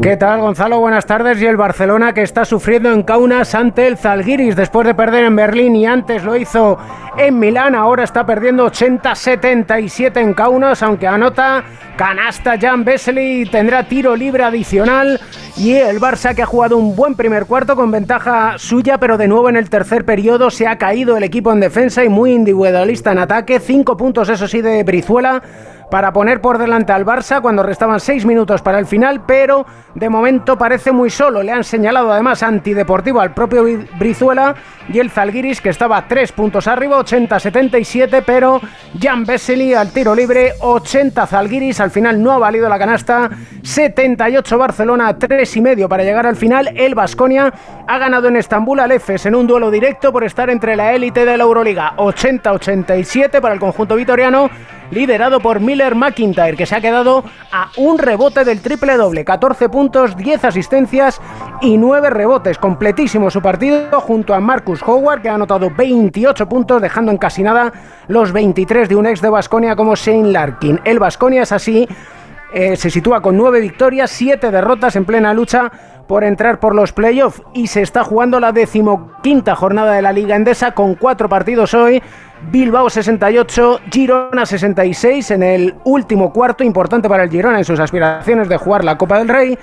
¿Qué 0.02 0.18
tal, 0.18 0.42
Gonzalo? 0.42 0.80
Buenas 0.80 1.06
tardes. 1.06 1.42
Y 1.42 1.46
el 1.46 1.58
Barcelona 1.58 2.14
que 2.14 2.22
está 2.22 2.46
sufriendo 2.46 2.92
en 2.92 3.04
Kaunas 3.04 3.54
ante 3.56 3.88
el 3.88 3.98
Zalgiris 3.98 4.56
después 4.56 4.88
de 4.88 4.96
perder 4.96 5.26
en 5.26 5.36
Berlín 5.36 5.76
y 5.76 5.86
antes 5.86 6.24
lo 6.24 6.36
hizo 6.36 6.78
en 7.18 7.40
Milán. 7.40 7.76
Ahora 7.76 8.04
está 8.04 8.26
perdiendo 8.26 8.66
80-77 8.66 10.18
en 10.18 10.34
Kaunas, 10.34 10.82
aunque 10.82 11.08
anota 11.08 11.64
canasta 11.98 12.58
Jan 12.60 12.84
Vesely. 12.84 13.46
Tendrá 13.46 13.84
tiro 13.84 14.16
libre 14.16 14.44
adicional. 14.44 15.20
Y 15.56 15.74
el 15.74 16.00
Barça 16.00 16.34
que 16.34 16.42
ha 16.42 16.48
jugado 16.48 16.78
un 16.78 16.96
buen 16.96 17.16
primer 17.16 17.46
cuarto 17.46 17.76
con 17.76 17.92
ventaja 17.92 18.58
suya, 18.58 18.98
pero 18.98 19.18
de 19.18 19.28
nuevo 19.28 19.50
en 19.50 19.56
el 19.56 19.70
tercer 19.70 20.04
periodo 20.04 20.50
se 20.50 20.68
ha 20.68 20.78
caído 20.78 21.16
el 21.16 21.24
equipo 21.24 21.52
en 21.52 21.60
defensa 21.60 22.04
y 22.04 22.10
muy 22.10 22.34
individualista 22.34 23.12
en 23.12 23.20
ataque. 23.20 23.60
Cinco 23.60 23.96
puntos, 23.98 24.30
eso 24.30 24.48
sí, 24.48 24.62
de 24.62 24.84
Brizuela 24.84 25.44
para 25.94 26.12
poner 26.12 26.42
por 26.42 26.58
delante 26.58 26.92
al 26.92 27.06
Barça 27.06 27.40
cuando 27.40 27.62
restaban 27.62 28.00
seis 28.00 28.26
minutos 28.26 28.64
para 28.64 28.80
el 28.80 28.88
final, 28.88 29.22
pero 29.28 29.64
de 29.94 30.10
momento 30.10 30.58
parece 30.58 30.92
muy 30.92 31.12
solo. 31.12 31.44
Le 31.44 31.52
han 31.52 31.64
señalado 31.64 32.12
además 32.12 32.42
antideportivo 32.42 33.22
al 33.22 33.36
propio 33.36 33.64
Brizuela 34.00 34.56
y 34.92 34.98
el 34.98 35.12
Zalgiris 35.12 35.62
que 35.62 35.70
estaba 35.70 36.08
tres 36.08 36.32
puntos 36.32 36.68
arriba, 36.68 36.98
80-77, 36.98 38.24
pero 38.26 38.60
Jan 39.00 39.24
Vesely 39.24 39.76
al 39.76 39.92
tiro 39.92 40.16
libre, 40.16 40.54
80 40.62 41.28
Zalgiris, 41.28 41.80
al 41.80 41.92
final 41.92 42.24
no 42.24 42.32
ha 42.32 42.40
valido 42.40 42.68
la 42.68 42.80
canasta, 42.80 43.30
78 43.62 44.58
Barcelona, 44.58 45.16
tres 45.20 45.56
y 45.58 45.62
medio 45.62 45.88
para 45.88 46.04
llegar 46.04 46.26
al 46.26 46.36
final. 46.36 46.70
El 46.76 46.96
Basconia 46.96 47.54
ha 47.88 47.98
ganado 48.00 48.30
en 48.30 48.38
Estambul 48.38 48.80
al 48.80 48.94
EFES 48.94 49.28
en 49.28 49.36
un 49.36 49.46
duelo 49.46 49.70
directo 49.70 50.12
por 50.12 50.24
estar 50.24 50.50
entre 50.50 50.76
la 50.76 50.92
élite 50.94 51.24
de 51.24 51.38
la 51.38 51.44
Euroliga, 51.44 51.94
80-87 51.98 53.40
para 53.40 53.54
el 53.54 53.60
conjunto 53.60 53.96
vitoriano 53.96 54.50
liderado 54.94 55.40
por 55.40 55.60
Miller 55.60 55.96
McIntyre, 55.96 56.56
que 56.56 56.66
se 56.66 56.76
ha 56.76 56.82
quedado 56.82 57.24
a 57.52 57.70
un 57.78 57.98
rebote 57.98 58.46
del 58.46 58.62
triple 58.62 58.96
doble, 58.96 59.26
14 59.26 59.70
puntos, 59.70 60.16
10 60.16 60.46
asistencias 60.46 61.20
y 61.62 61.78
9 61.78 62.10
rebotes. 62.10 62.58
Completísimo 62.58 63.30
su 63.30 63.42
partido 63.42 64.00
junto 64.02 64.34
a 64.34 64.40
Marcus 64.40 64.82
Howard, 64.84 65.22
que 65.22 65.30
ha 65.30 65.36
anotado 65.36 65.70
28 65.70 66.48
puntos, 66.48 66.82
dejando 66.82 67.12
en 67.12 67.18
casi 67.18 67.44
nada 67.44 67.74
los 68.08 68.32
23 68.32 68.90
de 68.90 68.96
un 68.96 69.08
ex 69.08 69.22
de 69.22 69.30
Basconia 69.30 69.76
como 69.76 69.96
Shane 69.96 70.32
Larkin. 70.32 70.80
El 70.84 71.00
Basconia 71.00 71.44
es 71.44 71.52
así. 71.52 71.88
Eh, 72.54 72.76
se 72.76 72.92
sitúa 72.92 73.22
con 73.22 73.36
9 73.36 73.60
victorias, 73.62 74.12
7 74.12 74.52
derrotas 74.52 74.96
en 74.96 75.06
plena 75.06 75.34
lucha 75.34 75.72
por 76.08 76.24
entrar 76.24 76.60
por 76.60 76.76
los 76.76 76.94
playoffs 76.94 77.42
y 77.54 77.68
se 77.68 77.82
está 77.82 78.04
jugando 78.04 78.40
la 78.40 78.52
decimoquinta 78.52 79.56
jornada 79.56 79.94
de 79.94 80.02
la 80.04 80.12
Liga 80.12 80.36
Endesa 80.36 80.74
con 80.74 80.94
4 80.94 81.30
partidos 81.30 81.74
hoy 81.74 82.04
Bilbao 82.52 82.90
68, 82.90 83.80
Girona 83.92 84.46
66 84.46 85.32
en 85.32 85.44
el 85.44 85.76
último 85.86 86.32
cuarto, 86.32 86.64
importante 86.64 87.08
para 87.08 87.24
el 87.24 87.30
Girona 87.30 87.58
en 87.58 87.66
sus 87.66 87.80
aspiraciones 87.80 88.50
de 88.50 88.58
jugar 88.58 88.84
la 88.84 88.98
Copa 88.98 89.20
del 89.20 89.30
Rey. 89.30 89.58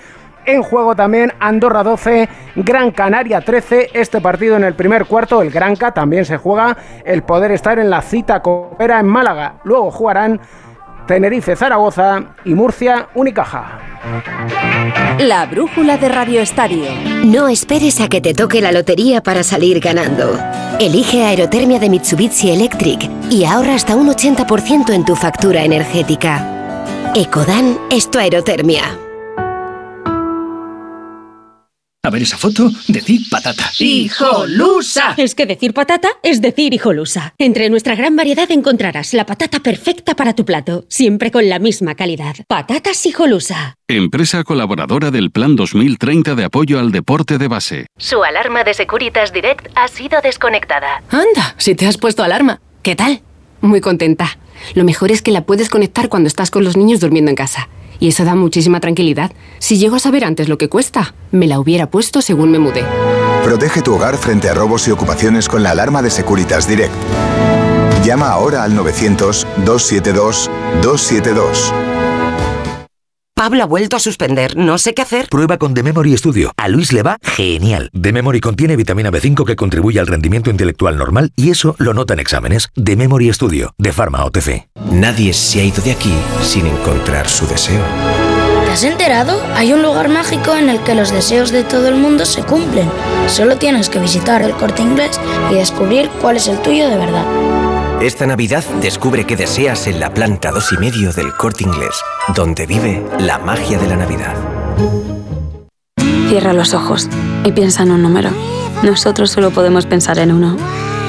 En 0.46 0.62
juego 0.62 0.96
también 0.96 1.32
Andorra 1.38 1.82
12, 1.82 2.28
Gran 2.56 2.90
Canaria 2.92 3.42
13. 3.42 3.90
Este 3.92 4.20
partido 4.20 4.56
en 4.56 4.64
el 4.64 4.74
primer 4.74 5.04
cuarto, 5.04 5.42
el 5.42 5.50
Granca 5.50 5.92
también 5.92 6.24
se 6.24 6.38
juega 6.38 6.76
el 7.04 7.22
poder 7.22 7.52
estar 7.52 7.78
en 7.78 7.90
la 7.90 8.00
cita 8.00 8.40
copera 8.40 8.98
en 8.98 9.06
Málaga. 9.06 9.56
Luego 9.64 9.90
jugarán 9.90 10.40
Tenerife, 11.06 11.56
Zaragoza 11.56 12.22
y 12.44 12.54
Murcia, 12.54 13.08
Unicaja. 13.14 13.78
La 15.18 15.46
brújula 15.46 15.98
de 15.98 16.08
Radio 16.08 16.40
Estadio. 16.40 16.84
No 17.24 17.48
esperes 17.48 18.00
a 18.00 18.08
que 18.08 18.20
te 18.20 18.34
toque 18.34 18.60
la 18.60 18.72
lotería 18.72 19.22
para 19.22 19.42
salir 19.42 19.80
ganando. 19.80 20.38
Elige 20.78 21.24
Aerotermia 21.24 21.78
de 21.78 21.90
Mitsubishi 21.90 22.50
Electric 22.50 23.10
y 23.30 23.44
ahorra 23.44 23.74
hasta 23.74 23.96
un 23.96 24.08
80% 24.08 24.94
en 24.94 25.04
tu 25.04 25.16
factura 25.16 25.62
energética. 25.62 26.46
Ecodan 27.14 27.76
es 27.90 28.10
tu 28.10 28.18
aerotermia. 28.18 29.09
A 32.02 32.08
ver 32.08 32.22
esa 32.22 32.38
foto, 32.38 32.70
decir 32.88 33.20
patata. 33.30 33.70
¡Hijolusa! 33.78 35.12
Es 35.18 35.34
que 35.34 35.44
decir 35.44 35.74
patata 35.74 36.08
es 36.22 36.40
decir 36.40 36.72
hijolusa. 36.72 37.34
Entre 37.36 37.68
nuestra 37.68 37.94
gran 37.94 38.16
variedad 38.16 38.50
encontrarás 38.50 39.12
la 39.12 39.26
patata 39.26 39.60
perfecta 39.60 40.14
para 40.16 40.32
tu 40.34 40.46
plato, 40.46 40.86
siempre 40.88 41.30
con 41.30 41.50
la 41.50 41.58
misma 41.58 41.94
calidad. 41.96 42.36
Patatas 42.48 43.04
hijolusa. 43.04 43.74
Empresa 43.86 44.44
colaboradora 44.44 45.10
del 45.10 45.30
Plan 45.30 45.56
2030 45.56 46.34
de 46.36 46.44
apoyo 46.44 46.78
al 46.78 46.90
deporte 46.90 47.36
de 47.36 47.48
base. 47.48 47.86
Su 47.98 48.24
alarma 48.24 48.64
de 48.64 48.72
Securitas 48.72 49.34
Direct 49.34 49.68
ha 49.74 49.86
sido 49.86 50.22
desconectada. 50.22 51.02
Anda, 51.10 51.54
si 51.58 51.74
te 51.74 51.86
has 51.86 51.98
puesto 51.98 52.22
alarma. 52.22 52.62
¿Qué 52.82 52.96
tal? 52.96 53.20
Muy 53.60 53.82
contenta. 53.82 54.38
Lo 54.74 54.84
mejor 54.84 55.12
es 55.12 55.20
que 55.20 55.32
la 55.32 55.44
puedes 55.44 55.68
conectar 55.68 56.08
cuando 56.08 56.28
estás 56.28 56.50
con 56.50 56.64
los 56.64 56.78
niños 56.78 57.00
durmiendo 57.00 57.28
en 57.28 57.36
casa. 57.36 57.68
Y 58.00 58.08
eso 58.08 58.24
da 58.24 58.34
muchísima 58.34 58.80
tranquilidad. 58.80 59.30
Si 59.58 59.78
llego 59.78 59.94
a 59.96 60.00
saber 60.00 60.24
antes 60.24 60.48
lo 60.48 60.58
que 60.58 60.68
cuesta, 60.68 61.14
me 61.30 61.46
la 61.46 61.60
hubiera 61.60 61.88
puesto 61.90 62.22
según 62.22 62.50
me 62.50 62.58
mudé. 62.58 62.84
Protege 63.44 63.82
tu 63.82 63.94
hogar 63.94 64.16
frente 64.16 64.48
a 64.48 64.54
robos 64.54 64.88
y 64.88 64.90
ocupaciones 64.90 65.48
con 65.48 65.62
la 65.62 65.70
alarma 65.70 66.02
de 66.02 66.10
Securitas 66.10 66.66
Direct. 66.66 66.92
Llama 68.04 68.30
ahora 68.30 68.64
al 68.64 68.76
900-272-272. 68.76 71.72
Pablo 73.40 73.62
ha 73.62 73.66
vuelto 73.66 73.96
a 73.96 74.00
suspender. 74.00 74.54
No 74.54 74.76
sé 74.76 74.92
qué 74.92 75.00
hacer. 75.00 75.30
Prueba 75.30 75.56
con 75.56 75.72
The 75.72 75.82
Memory 75.82 76.14
Studio. 76.18 76.52
A 76.58 76.68
Luis 76.68 76.92
le 76.92 77.02
va 77.02 77.16
genial. 77.22 77.88
The 77.98 78.12
Memory 78.12 78.38
contiene 78.38 78.76
vitamina 78.76 79.10
B5 79.10 79.46
que 79.46 79.56
contribuye 79.56 79.98
al 79.98 80.08
rendimiento 80.08 80.50
intelectual 80.50 80.98
normal 80.98 81.32
y 81.36 81.48
eso 81.48 81.74
lo 81.78 81.94
nota 81.94 82.12
en 82.12 82.20
exámenes. 82.20 82.68
The 82.74 82.96
Memory 82.96 83.32
Studio, 83.32 83.72
de 83.78 83.94
Pharma 83.94 84.26
OTC. 84.26 84.68
Nadie 84.92 85.32
se 85.32 85.62
ha 85.62 85.64
ido 85.64 85.82
de 85.82 85.92
aquí 85.92 86.12
sin 86.42 86.66
encontrar 86.66 87.30
su 87.30 87.46
deseo. 87.46 87.80
¿Te 88.66 88.72
has 88.72 88.84
enterado? 88.84 89.42
Hay 89.54 89.72
un 89.72 89.80
lugar 89.80 90.10
mágico 90.10 90.54
en 90.54 90.68
el 90.68 90.78
que 90.80 90.94
los 90.94 91.10
deseos 91.10 91.50
de 91.50 91.64
todo 91.64 91.88
el 91.88 91.94
mundo 91.94 92.26
se 92.26 92.42
cumplen. 92.42 92.90
Solo 93.26 93.56
tienes 93.56 93.88
que 93.88 94.00
visitar 94.00 94.42
el 94.42 94.52
corte 94.52 94.82
inglés 94.82 95.18
y 95.50 95.54
descubrir 95.54 96.10
cuál 96.20 96.36
es 96.36 96.46
el 96.46 96.60
tuyo 96.60 96.90
de 96.90 96.98
verdad. 96.98 97.69
Esta 98.00 98.26
Navidad 98.26 98.64
descubre 98.80 99.26
qué 99.26 99.36
deseas 99.36 99.86
en 99.86 100.00
la 100.00 100.14
planta 100.14 100.52
2 100.52 100.72
y 100.72 100.76
medio 100.78 101.12
del 101.12 101.34
corte 101.36 101.64
inglés, 101.64 102.00
donde 102.34 102.64
vive 102.64 103.04
la 103.18 103.38
magia 103.38 103.78
de 103.78 103.86
la 103.86 103.96
Navidad. 103.96 104.34
Cierra 106.30 106.54
los 106.54 106.72
ojos 106.72 107.10
y 107.44 107.52
piensa 107.52 107.82
en 107.82 107.90
un 107.90 108.00
número. 108.02 108.30
Nosotros 108.82 109.30
solo 109.30 109.50
podemos 109.50 109.84
pensar 109.84 110.18
en 110.18 110.32
uno, 110.32 110.56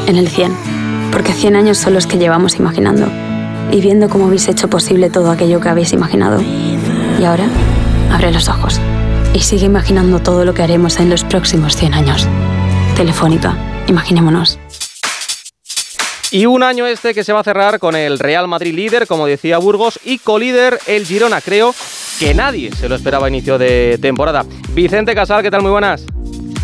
en 0.06 0.18
el 0.18 0.28
100, 0.28 0.54
porque 1.14 1.32
100 1.32 1.56
años 1.56 1.78
son 1.78 1.94
los 1.94 2.08
que 2.08 2.18
llevamos 2.18 2.58
imaginando 2.58 3.08
y 3.72 3.80
viendo 3.80 4.10
cómo 4.10 4.26
habéis 4.26 4.50
hecho 4.50 4.70
posible 4.70 5.10
todo 5.10 5.32
aquello 5.32 5.62
que 5.62 5.70
habéis 5.70 5.94
imaginado. 5.94 6.42
Y 6.42 7.24
ahora, 7.24 7.46
abre 8.12 8.34
los 8.34 8.50
ojos 8.50 8.82
y 9.34 9.40
sigue 9.40 9.66
imaginando 9.66 10.20
todo 10.20 10.44
lo 10.44 10.54
que 10.54 10.64
haremos 10.64 11.00
en 11.00 11.10
los 11.10 11.24
próximos 11.24 11.78
100 11.78 11.94
años. 11.94 12.28
Telefónica, 12.98 13.56
imaginémonos. 13.88 14.60
Y 16.32 16.46
un 16.46 16.64
año 16.64 16.88
este 16.88 17.14
que 17.14 17.26
se 17.26 17.34
va 17.34 17.42
a 17.42 17.44
cerrar 17.44 17.78
con 17.80 17.96
el 17.96 18.18
Real 18.18 18.48
Madrid 18.48 18.74
líder, 18.74 19.06
como 19.06 19.28
decía 19.28 19.58
Burgos, 19.58 20.00
y 20.06 20.18
colíder 20.18 20.80
el 20.88 21.06
Girona. 21.06 21.42
Creo 21.42 21.76
que 22.20 22.34
nadie 22.34 22.72
se 22.74 22.88
lo 22.88 22.96
esperaba 22.96 23.26
a 23.26 23.30
inicio 23.30 23.58
de 23.58 24.00
temporada. 24.02 24.46
Vicente 24.70 25.14
Casal, 25.14 25.44
¿qué 25.44 25.52
tal? 25.52 25.62
Muy 25.62 25.72
buenas. 25.72 26.06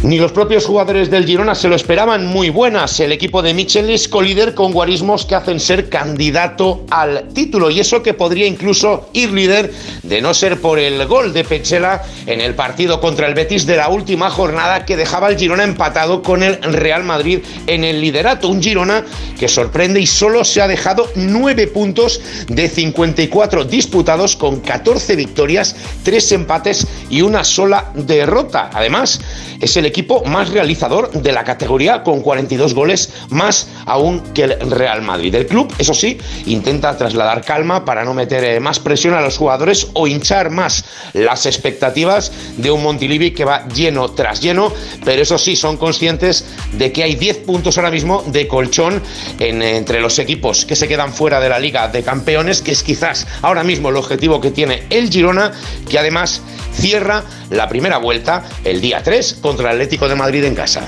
Ni 0.04 0.20
los 0.20 0.32
propios 0.32 0.68
jugadores 0.68 1.10
del 1.10 1.26
Girona 1.26 1.56
se 1.56 1.68
lo 1.68 1.76
esperaban 1.76 2.28
muy 2.28 2.52
buenas. 2.52 3.00
El 3.00 3.12
equipo 3.12 3.42
de 3.42 3.56
Michel 3.56 3.90
es 3.90 4.08
colíder 4.08 4.54
con 4.54 4.72
guarismos 4.72 5.26
que 5.26 5.34
hacen 5.34 5.60
ser 5.60 5.90
candidato 5.90 6.86
al 6.92 7.30
título. 7.34 7.72
Y 7.72 7.80
eso 7.80 8.04
que 8.04 8.14
podría 8.14 8.46
incluso 8.46 9.10
ir 9.14 9.32
líder 9.32 9.74
de 10.04 10.22
no 10.22 10.36
ser 10.36 10.62
por 10.62 10.78
el 10.78 11.04
gol 11.08 11.34
de 11.34 11.44
Pechela 11.44 12.04
en 12.28 12.42
el 12.42 12.54
partido 12.54 13.02
contra 13.02 13.26
el 13.26 13.34
Betis 13.34 13.66
de 13.66 13.76
la 13.76 13.90
última 13.90 14.30
jornada 14.30 14.86
que 14.86 14.98
dejaba 14.98 15.28
al 15.28 15.38
Girona 15.38 15.64
empatado 15.64 16.22
con 16.22 16.44
el 16.44 16.62
Real 16.62 17.04
Madrid 17.04 17.40
en 17.66 17.84
el 17.84 18.00
liderato. 18.00 18.50
Un 18.50 18.62
Girona 18.62 19.04
que 19.40 19.48
sorprende 19.48 20.00
y 20.00 20.06
solo 20.06 20.44
se 20.44 20.62
ha 20.62 20.68
dejado 20.68 21.10
9 21.16 21.68
puntos 21.68 22.22
de 22.48 22.70
54 22.70 23.66
disputados 23.66 24.36
con 24.36 24.60
14 24.60 25.16
victorias, 25.16 25.76
3 26.04 26.32
empates 26.34 26.86
y 27.10 27.24
una 27.24 27.44
sola 27.44 27.92
derrota. 27.96 28.70
Además, 28.72 29.20
es 29.60 29.76
el 29.76 29.87
equipo 29.88 30.24
más 30.26 30.50
realizador 30.50 31.12
de 31.12 31.32
la 31.32 31.44
categoría 31.44 32.04
con 32.04 32.22
42 32.22 32.74
goles, 32.74 33.14
más 33.30 33.68
aún 33.86 34.22
que 34.34 34.44
el 34.44 34.72
Real 34.72 35.02
Madrid. 35.02 35.34
El 35.36 35.48
club, 35.48 35.74
eso 35.78 35.94
sí, 35.94 36.18
intenta 36.46 36.98
trasladar 36.98 37.44
calma 37.44 37.86
para 37.86 38.04
no 38.04 38.14
meter 38.14 38.44
eh, 38.44 38.60
más 38.60 38.80
presión 38.80 39.14
a 39.14 39.22
los 39.22 39.38
jugadores 39.38 39.88
o 39.94 40.08
hinchar 40.08 40.50
más 40.50 40.86
las 41.14 41.46
expectativas 41.46 42.32
de 42.58 42.72
un 42.72 42.84
Montilivi 42.84 43.32
que 43.32 43.46
va 43.46 43.68
lleno 43.68 44.10
tras 44.10 44.42
lleno, 44.42 44.72
pero 45.04 45.22
eso 45.22 45.38
sí, 45.38 45.56
son 45.56 45.78
conscientes 45.78 46.46
de 46.74 46.92
que 46.92 47.04
hay 47.04 47.16
10 47.16 47.38
puntos 47.40 47.78
ahora 47.78 47.92
mismo 47.92 48.24
de 48.28 48.48
colchón 48.48 49.02
en, 49.40 49.62
entre 49.62 50.02
los 50.02 50.20
equipos 50.20 50.66
que 50.66 50.76
se 50.76 50.88
quedan 50.88 51.14
fuera 51.14 51.40
de 51.40 51.50
la 51.50 51.60
Liga 51.60 51.88
de 51.88 52.04
Campeones, 52.04 52.62
que 52.62 52.72
es 52.72 52.84
quizás 52.84 53.28
ahora 53.42 53.64
mismo 53.64 53.90
el 53.90 53.96
objetivo 53.96 54.42
que 54.42 54.52
tiene 54.52 54.84
el 54.90 55.10
Girona, 55.10 55.52
que 55.90 56.00
además 56.00 56.42
cierra 56.78 57.24
la 57.50 57.68
primera 57.68 57.98
vuelta 57.98 58.44
el 58.64 58.80
día 58.80 59.04
3 59.04 59.40
contra 59.42 59.72
el 59.72 59.78
Atlético 59.78 60.08
de 60.08 60.16
Madrid 60.16 60.44
en 60.46 60.56
casa. 60.56 60.88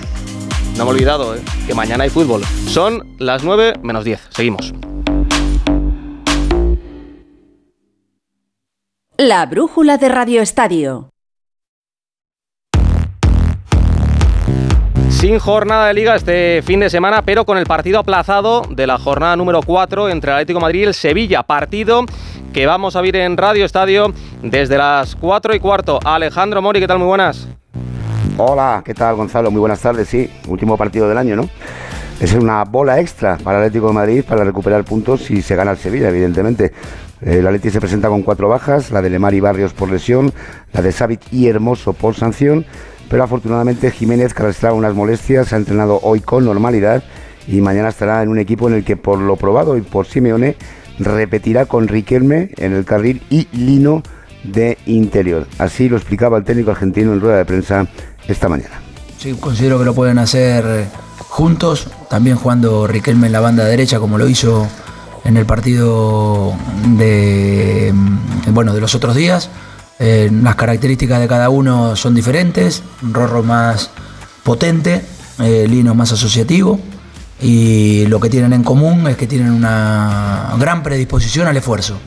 No 0.77 0.85
me 0.85 0.91
he 0.91 0.93
olvidado, 0.93 1.35
¿eh? 1.35 1.41
que 1.67 1.73
mañana 1.73 2.05
hay 2.05 2.09
fútbol. 2.09 2.43
Son 2.67 3.15
las 3.17 3.43
9 3.43 3.73
menos 3.83 4.05
10. 4.05 4.21
Seguimos. 4.29 4.73
La 9.17 9.45
brújula 9.45 9.97
de 9.97 10.07
Radio 10.07 10.41
Estadio. 10.41 11.09
Sin 15.09 15.37
jornada 15.37 15.87
de 15.87 15.93
liga 15.93 16.15
este 16.15 16.61
fin 16.61 16.79
de 16.79 16.89
semana, 16.89 17.23
pero 17.23 17.43
con 17.43 17.57
el 17.57 17.65
partido 17.65 17.99
aplazado 17.99 18.61
de 18.69 18.87
la 18.87 18.97
jornada 18.97 19.35
número 19.35 19.61
4 19.61 20.07
entre 20.07 20.31
el 20.31 20.37
Atlético 20.37 20.59
de 20.59 20.63
Madrid 20.63 20.79
y 20.79 20.83
el 20.83 20.93
Sevilla. 20.93 21.43
Partido 21.43 22.05
que 22.53 22.65
vamos 22.65 22.95
a 22.95 23.01
ver 23.01 23.17
en 23.17 23.35
Radio 23.35 23.65
Estadio 23.65 24.13
desde 24.41 24.77
las 24.77 25.15
4 25.15 25.55
y 25.55 25.59
cuarto. 25.59 25.99
Alejandro 26.03 26.61
Mori, 26.61 26.79
¿qué 26.79 26.87
tal? 26.87 26.99
Muy 26.99 27.07
buenas. 27.07 27.47
Hola, 28.37 28.81
¿qué 28.85 28.93
tal 28.93 29.15
Gonzalo? 29.15 29.51
Muy 29.51 29.59
buenas 29.59 29.81
tardes, 29.81 30.07
sí, 30.07 30.29
último 30.47 30.77
partido 30.77 31.09
del 31.09 31.17
año, 31.17 31.35
¿no? 31.35 31.49
Es 32.21 32.33
una 32.33 32.63
bola 32.63 32.99
extra 32.99 33.37
para 33.37 33.59
el 33.59 33.65
Atlético 33.65 33.87
de 33.87 33.93
Madrid 33.93 34.23
para 34.27 34.43
recuperar 34.43 34.83
puntos 34.83 35.21
si 35.21 35.41
se 35.41 35.55
gana 35.55 35.71
el 35.71 35.77
Sevilla, 35.77 36.09
evidentemente. 36.09 36.73
El 37.21 37.45
Atlético 37.45 37.73
se 37.73 37.79
presenta 37.81 38.07
con 38.07 38.23
cuatro 38.23 38.47
bajas, 38.47 38.91
la 38.91 39.01
de 39.01 39.09
Lemar 39.09 39.33
y 39.33 39.41
Barrios 39.41 39.73
por 39.73 39.91
lesión, 39.91 40.31
la 40.71 40.81
de 40.81 40.91
Savit 40.91 41.21
y 41.33 41.47
Hermoso 41.47 41.91
por 41.91 42.15
sanción, 42.15 42.65
pero 43.09 43.23
afortunadamente 43.23 43.91
Jiménez, 43.91 44.33
que 44.33 44.43
arrastraba 44.43 44.75
unas 44.75 44.95
molestias, 44.95 45.51
ha 45.51 45.57
entrenado 45.57 45.99
hoy 46.01 46.21
con 46.21 46.45
normalidad 46.45 47.03
y 47.45 47.59
mañana 47.59 47.89
estará 47.89 48.23
en 48.23 48.29
un 48.29 48.39
equipo 48.39 48.69
en 48.69 48.75
el 48.75 48.85
que 48.85 48.95
por 48.95 49.19
lo 49.19 49.35
probado 49.35 49.75
y 49.75 49.81
por 49.81 50.05
Simeone 50.05 50.55
repetirá 50.99 51.65
con 51.65 51.87
Riquelme 51.87 52.51
en 52.57 52.73
el 52.73 52.85
carril 52.85 53.21
y 53.29 53.47
Lino 53.51 54.03
de 54.43 54.77
interior. 54.85 55.47
Así 55.57 55.89
lo 55.89 55.97
explicaba 55.97 56.37
el 56.37 56.43
técnico 56.43 56.71
argentino 56.71 57.13
en 57.13 57.21
rueda 57.21 57.37
de 57.37 57.45
prensa 57.45 57.87
esta 58.27 58.49
mañana. 58.49 58.81
Sí, 59.17 59.33
considero 59.33 59.77
que 59.79 59.85
lo 59.85 59.93
pueden 59.93 60.17
hacer 60.17 60.87
juntos, 61.17 61.87
también 62.09 62.37
jugando 62.37 62.87
Riquelme 62.87 63.27
en 63.27 63.33
la 63.33 63.39
banda 63.39 63.65
derecha 63.65 63.99
como 63.99 64.17
lo 64.17 64.27
hizo 64.27 64.67
en 65.25 65.37
el 65.37 65.45
partido 65.45 66.53
de, 66.97 67.93
bueno, 68.51 68.73
de 68.73 68.81
los 68.81 68.95
otros 68.95 69.15
días. 69.15 69.49
Eh, 69.99 70.29
las 70.31 70.55
características 70.55 71.19
de 71.19 71.27
cada 71.27 71.49
uno 71.49 71.95
son 71.95 72.15
diferentes, 72.15 72.83
Rorro 73.01 73.43
más 73.43 73.91
potente, 74.43 75.03
eh, 75.39 75.67
Lino 75.67 75.93
más 75.93 76.13
asociativo 76.13 76.79
y 77.41 78.05
lo 78.07 78.19
que 78.19 78.29
tienen 78.29 78.53
en 78.53 78.63
común 78.63 79.07
es 79.07 79.17
que 79.17 79.27
tienen 79.27 79.51
una 79.51 80.53
gran 80.57 80.83
predisposición 80.83 81.47
al 81.47 81.57
esfuerzo. 81.57 81.99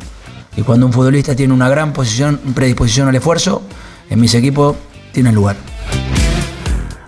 Y 0.57 0.63
cuando 0.63 0.87
un 0.87 0.93
futbolista 0.93 1.35
tiene 1.35 1.55
una 1.55 1.69
gran 1.69 1.93
posición, 1.93 2.39
predisposición 2.55 3.09
al 3.09 3.15
esfuerzo, 3.15 3.63
en 4.11 4.21
mis 4.21 4.35
equipos 4.35 4.77
tiene 5.13 5.33
lugar. 5.33 5.57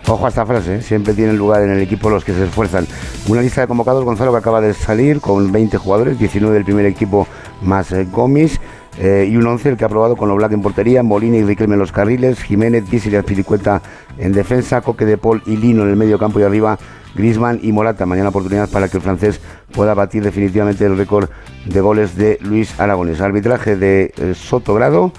Ojo 0.06 0.26
a 0.26 0.28
esta 0.28 0.44
frase, 0.44 0.76
¿eh? 0.76 0.82
siempre 0.82 1.14
tienen 1.14 1.36
lugar 1.36 1.62
en 1.62 1.70
el 1.70 1.80
equipo 1.80 2.10
los 2.10 2.24
que 2.24 2.34
se 2.34 2.44
esfuerzan. 2.44 2.86
Una 3.26 3.40
lista 3.40 3.62
de 3.62 3.66
convocados, 3.66 4.04
Gonzalo, 4.04 4.32
que 4.32 4.38
acaba 4.38 4.60
de 4.60 4.74
salir 4.74 5.20
con 5.20 5.50
20 5.50 5.78
jugadores, 5.78 6.18
19 6.18 6.54
del 6.54 6.64
primer 6.64 6.84
equipo 6.84 7.26
más 7.62 7.90
eh, 7.92 8.06
Gomis. 8.10 8.60
Eh, 8.98 9.28
y 9.28 9.36
un 9.36 9.46
11 9.46 9.70
el 9.70 9.76
que 9.76 9.84
ha 9.84 9.88
probado 9.88 10.14
con 10.14 10.30
Oblak 10.30 10.52
en 10.52 10.62
portería, 10.62 11.02
Molina 11.02 11.38
y 11.38 11.42
Riquelme 11.42 11.74
en 11.74 11.80
los 11.80 11.90
carriles, 11.90 12.40
Jiménez, 12.42 12.88
Díaz 12.88 13.06
y 13.06 13.22
Piricueta 13.22 13.82
en 14.18 14.32
defensa, 14.32 14.82
Coque 14.82 15.04
de 15.04 15.16
Paul 15.16 15.42
y 15.46 15.56
Lino 15.56 15.82
en 15.82 15.88
el 15.88 15.96
medio 15.96 16.16
campo 16.18 16.38
y 16.38 16.44
arriba 16.44 16.78
Griezmann 17.14 17.60
y 17.62 17.72
Morata. 17.72 18.06
Mañana 18.06 18.28
oportunidad 18.30 18.68
para 18.68 18.88
que 18.88 18.96
el 18.96 19.02
francés 19.02 19.40
pueda 19.72 19.94
batir 19.94 20.22
definitivamente 20.22 20.84
el 20.84 20.96
récord 20.96 21.28
de 21.64 21.80
goles 21.80 22.16
de 22.16 22.38
Luis 22.40 22.78
Aragones. 22.78 23.20
Arbitraje 23.20 23.76
de 23.76 24.12
eh, 24.16 24.34
Sotogrado. 24.34 25.12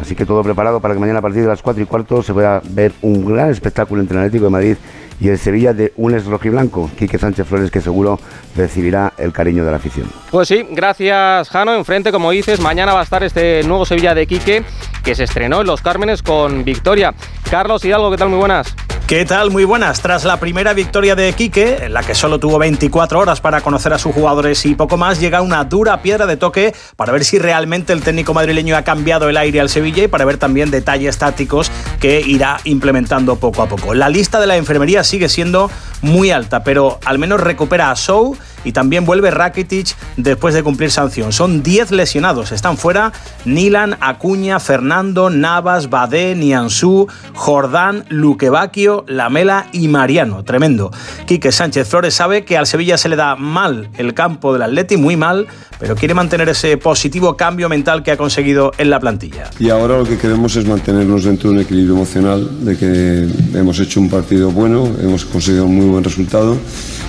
Así 0.00 0.14
que 0.14 0.24
todo 0.24 0.42
preparado 0.42 0.80
para 0.80 0.94
que 0.94 1.00
mañana 1.00 1.18
a 1.18 1.22
partir 1.22 1.42
de 1.42 1.48
las 1.48 1.62
4 1.62 1.82
y 1.82 1.86
cuarto 1.86 2.22
se 2.22 2.32
pueda 2.32 2.62
ver 2.70 2.92
un 3.02 3.26
gran 3.26 3.50
espectáculo 3.50 4.00
entre 4.00 4.16
el 4.16 4.24
Atlético 4.24 4.44
de 4.44 4.50
Madrid 4.50 4.76
y 5.20 5.28
el 5.28 5.38
Sevilla 5.38 5.74
de 5.74 5.92
un 5.96 6.18
rojiblanco, 6.24 6.90
Quique 6.98 7.18
Sánchez 7.18 7.46
Flores, 7.46 7.70
que 7.70 7.80
seguro 7.80 8.18
recibirá 8.56 9.12
el 9.18 9.32
cariño 9.32 9.64
de 9.64 9.70
la 9.70 9.76
afición. 9.76 10.10
Pues 10.30 10.48
sí, 10.48 10.66
gracias 10.70 11.50
Jano. 11.50 11.74
Enfrente, 11.74 12.10
como 12.10 12.30
dices, 12.30 12.60
mañana 12.60 12.94
va 12.94 13.00
a 13.00 13.04
estar 13.04 13.22
este 13.22 13.62
nuevo 13.64 13.84
Sevilla 13.84 14.14
de 14.14 14.26
Quique, 14.26 14.64
que 15.04 15.14
se 15.14 15.24
estrenó 15.24 15.60
en 15.60 15.66
Los 15.66 15.82
Cármenes 15.82 16.22
con 16.22 16.64
victoria. 16.64 17.12
Carlos 17.50 17.84
Hidalgo, 17.84 18.10
¿qué 18.10 18.16
tal? 18.16 18.30
Muy 18.30 18.38
buenas. 18.38 18.74
¿Qué 19.10 19.24
tal? 19.24 19.50
Muy 19.50 19.64
buenas. 19.64 20.02
Tras 20.02 20.24
la 20.24 20.38
primera 20.38 20.72
victoria 20.72 21.16
de 21.16 21.32
Quique, 21.32 21.86
en 21.86 21.94
la 21.94 22.04
que 22.04 22.14
solo 22.14 22.38
tuvo 22.38 22.60
24 22.60 23.18
horas 23.18 23.40
para 23.40 23.60
conocer 23.60 23.92
a 23.92 23.98
sus 23.98 24.14
jugadores 24.14 24.64
y 24.64 24.76
poco 24.76 24.96
más, 24.96 25.18
llega 25.18 25.42
una 25.42 25.64
dura 25.64 26.00
piedra 26.00 26.26
de 26.26 26.36
toque 26.36 26.72
para 26.94 27.10
ver 27.10 27.24
si 27.24 27.40
realmente 27.40 27.92
el 27.92 28.02
técnico 28.02 28.34
madrileño 28.34 28.76
ha 28.76 28.82
cambiado 28.82 29.28
el 29.28 29.36
aire 29.36 29.60
al 29.60 29.68
Sevilla 29.68 30.04
y 30.04 30.06
para 30.06 30.24
ver 30.24 30.36
también 30.36 30.70
detalles 30.70 31.18
tácticos 31.18 31.72
que 31.98 32.20
irá 32.20 32.60
implementando 32.62 33.34
poco 33.34 33.62
a 33.62 33.66
poco. 33.66 33.94
La 33.94 34.08
lista 34.08 34.38
de 34.38 34.46
la 34.46 34.56
enfermería 34.56 35.02
sigue 35.02 35.28
siendo 35.28 35.72
muy 36.02 36.30
alta, 36.30 36.62
pero 36.62 37.00
al 37.04 37.18
menos 37.18 37.40
recupera 37.40 37.90
a 37.90 37.96
Sou 37.96 38.36
y 38.64 38.72
también 38.72 39.04
vuelve 39.04 39.30
Rakitic 39.30 39.96
después 40.16 40.54
de 40.54 40.62
cumplir 40.62 40.90
sanción. 40.90 41.32
Son 41.32 41.62
10 41.62 41.90
lesionados, 41.92 42.52
están 42.52 42.76
fuera 42.76 43.12
Nilan, 43.44 43.96
Acuña, 44.00 44.60
Fernando, 44.60 45.30
Navas, 45.30 45.90
Badé, 45.90 46.34
Nianzú, 46.34 47.08
Jordán, 47.34 48.04
Luquevaquio, 48.08 48.99
Lamela 49.06 49.66
y 49.72 49.88
Mariano. 49.88 50.44
Tremendo. 50.44 50.90
Quique 51.26 51.52
Sánchez 51.52 51.88
Flores 51.88 52.14
sabe 52.14 52.44
que 52.44 52.56
al 52.56 52.66
Sevilla 52.66 52.96
se 52.96 53.08
le 53.08 53.16
da 53.16 53.36
mal 53.36 53.90
el 53.96 54.14
campo 54.14 54.52
del 54.52 54.62
Atleti, 54.62 54.96
muy 54.96 55.16
mal, 55.16 55.46
pero 55.78 55.96
quiere 55.96 56.14
mantener 56.14 56.48
ese 56.48 56.76
positivo 56.76 57.36
cambio 57.36 57.68
mental 57.68 58.02
que 58.02 58.10
ha 58.10 58.16
conseguido 58.16 58.72
en 58.78 58.90
la 58.90 59.00
plantilla. 59.00 59.50
Y 59.58 59.70
ahora 59.70 59.98
lo 59.98 60.04
que 60.04 60.18
queremos 60.18 60.54
es 60.56 60.66
mantenernos 60.66 61.24
dentro 61.24 61.50
de 61.50 61.56
un 61.56 61.62
equilibrio 61.62 61.94
emocional, 61.94 62.64
de 62.64 62.76
que 62.76 63.58
hemos 63.58 63.78
hecho 63.80 64.00
un 64.00 64.10
partido 64.10 64.50
bueno, 64.50 64.88
hemos 65.02 65.24
conseguido 65.24 65.66
un 65.66 65.76
muy 65.76 65.86
buen 65.86 66.04
resultado, 66.04 66.56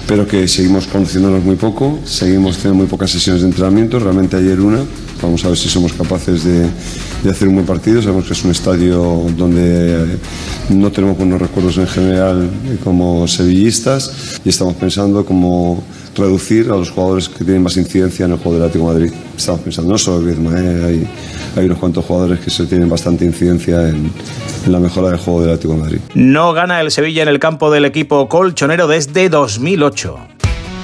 pero 0.08 0.28
que 0.28 0.48
seguimos 0.48 0.88
conociéndonos 0.88 1.44
muy 1.44 1.56
poco, 1.56 2.00
seguimos 2.06 2.58
teniendo 2.58 2.84
muy 2.84 2.88
pocas 2.88 3.12
sesiones 3.12 3.42
de 3.42 3.50
entrenamiento, 3.50 4.00
realmente 4.00 4.38
ayer 4.38 4.60
una, 4.60 4.80
vamos 5.22 5.44
a 5.46 5.50
ver 5.50 5.58
si 5.58 5.70
somos 5.70 5.94
capaces 5.94 6.44
de, 6.44 6.70
de 7.24 7.30
hacer 7.30 7.48
un 7.48 7.56
buen 7.56 7.66
partido, 7.66 8.02
sabemos 8.02 8.26
que 8.26 8.34
es 8.34 8.44
un 8.44 8.52
estadio 8.52 9.26
donde 9.38 10.18
no 10.70 10.92
tenemos 10.92 11.18
buenos 11.18 11.40
recuerdos 11.40 11.78
en 11.78 11.88
general 11.88 12.50
como 12.84 13.28
sevillistas 13.28 14.40
y 14.44 14.50
estamos 14.50 14.76
pensando 14.76 15.26
cómo 15.26 15.84
reducir 16.16 16.66
a 16.72 16.76
los 16.76 16.90
jugadores 16.90 17.30
que 17.30 17.44
tienen 17.44 17.64
más 17.64 17.78
incidencia 17.78 18.26
en 18.26 18.32
el 18.32 18.38
juego 18.38 18.54
del 18.54 18.64
Atlético 18.64 18.92
de 18.92 19.00
Madrid. 19.00 19.14
Estamos 19.38 19.62
pensando, 19.62 19.92
no 19.92 19.98
solo 19.98 20.26
Griezmann, 20.26 20.58
¿eh? 20.58 20.86
hay, 20.86 21.08
hay 21.56 21.66
unos 21.66 21.78
cuantos 21.78 22.06
jugadores 22.06 22.40
que 22.40 22.50
se 22.50 22.66
tienen 22.66 22.90
bastante 22.90 23.24
incidencia 23.24 23.88
en, 23.88 24.12
en 24.66 24.72
la 24.72 24.80
mejora 24.80 25.10
del 25.10 25.18
juego 25.18 25.42
del 25.42 25.52
Atlético 25.52 25.74
de 25.74 25.80
Madrid. 25.80 26.00
No 26.16 26.54
gana 26.54 26.82
el 26.82 26.92
Sevilla 26.92 27.24
en 27.24 27.30
el 27.30 27.40
campo 27.40 27.72
del 27.72 27.86
equipo 27.86 28.28
colchonero 28.28 28.88
desde 28.88 29.30
2008. 29.30 30.31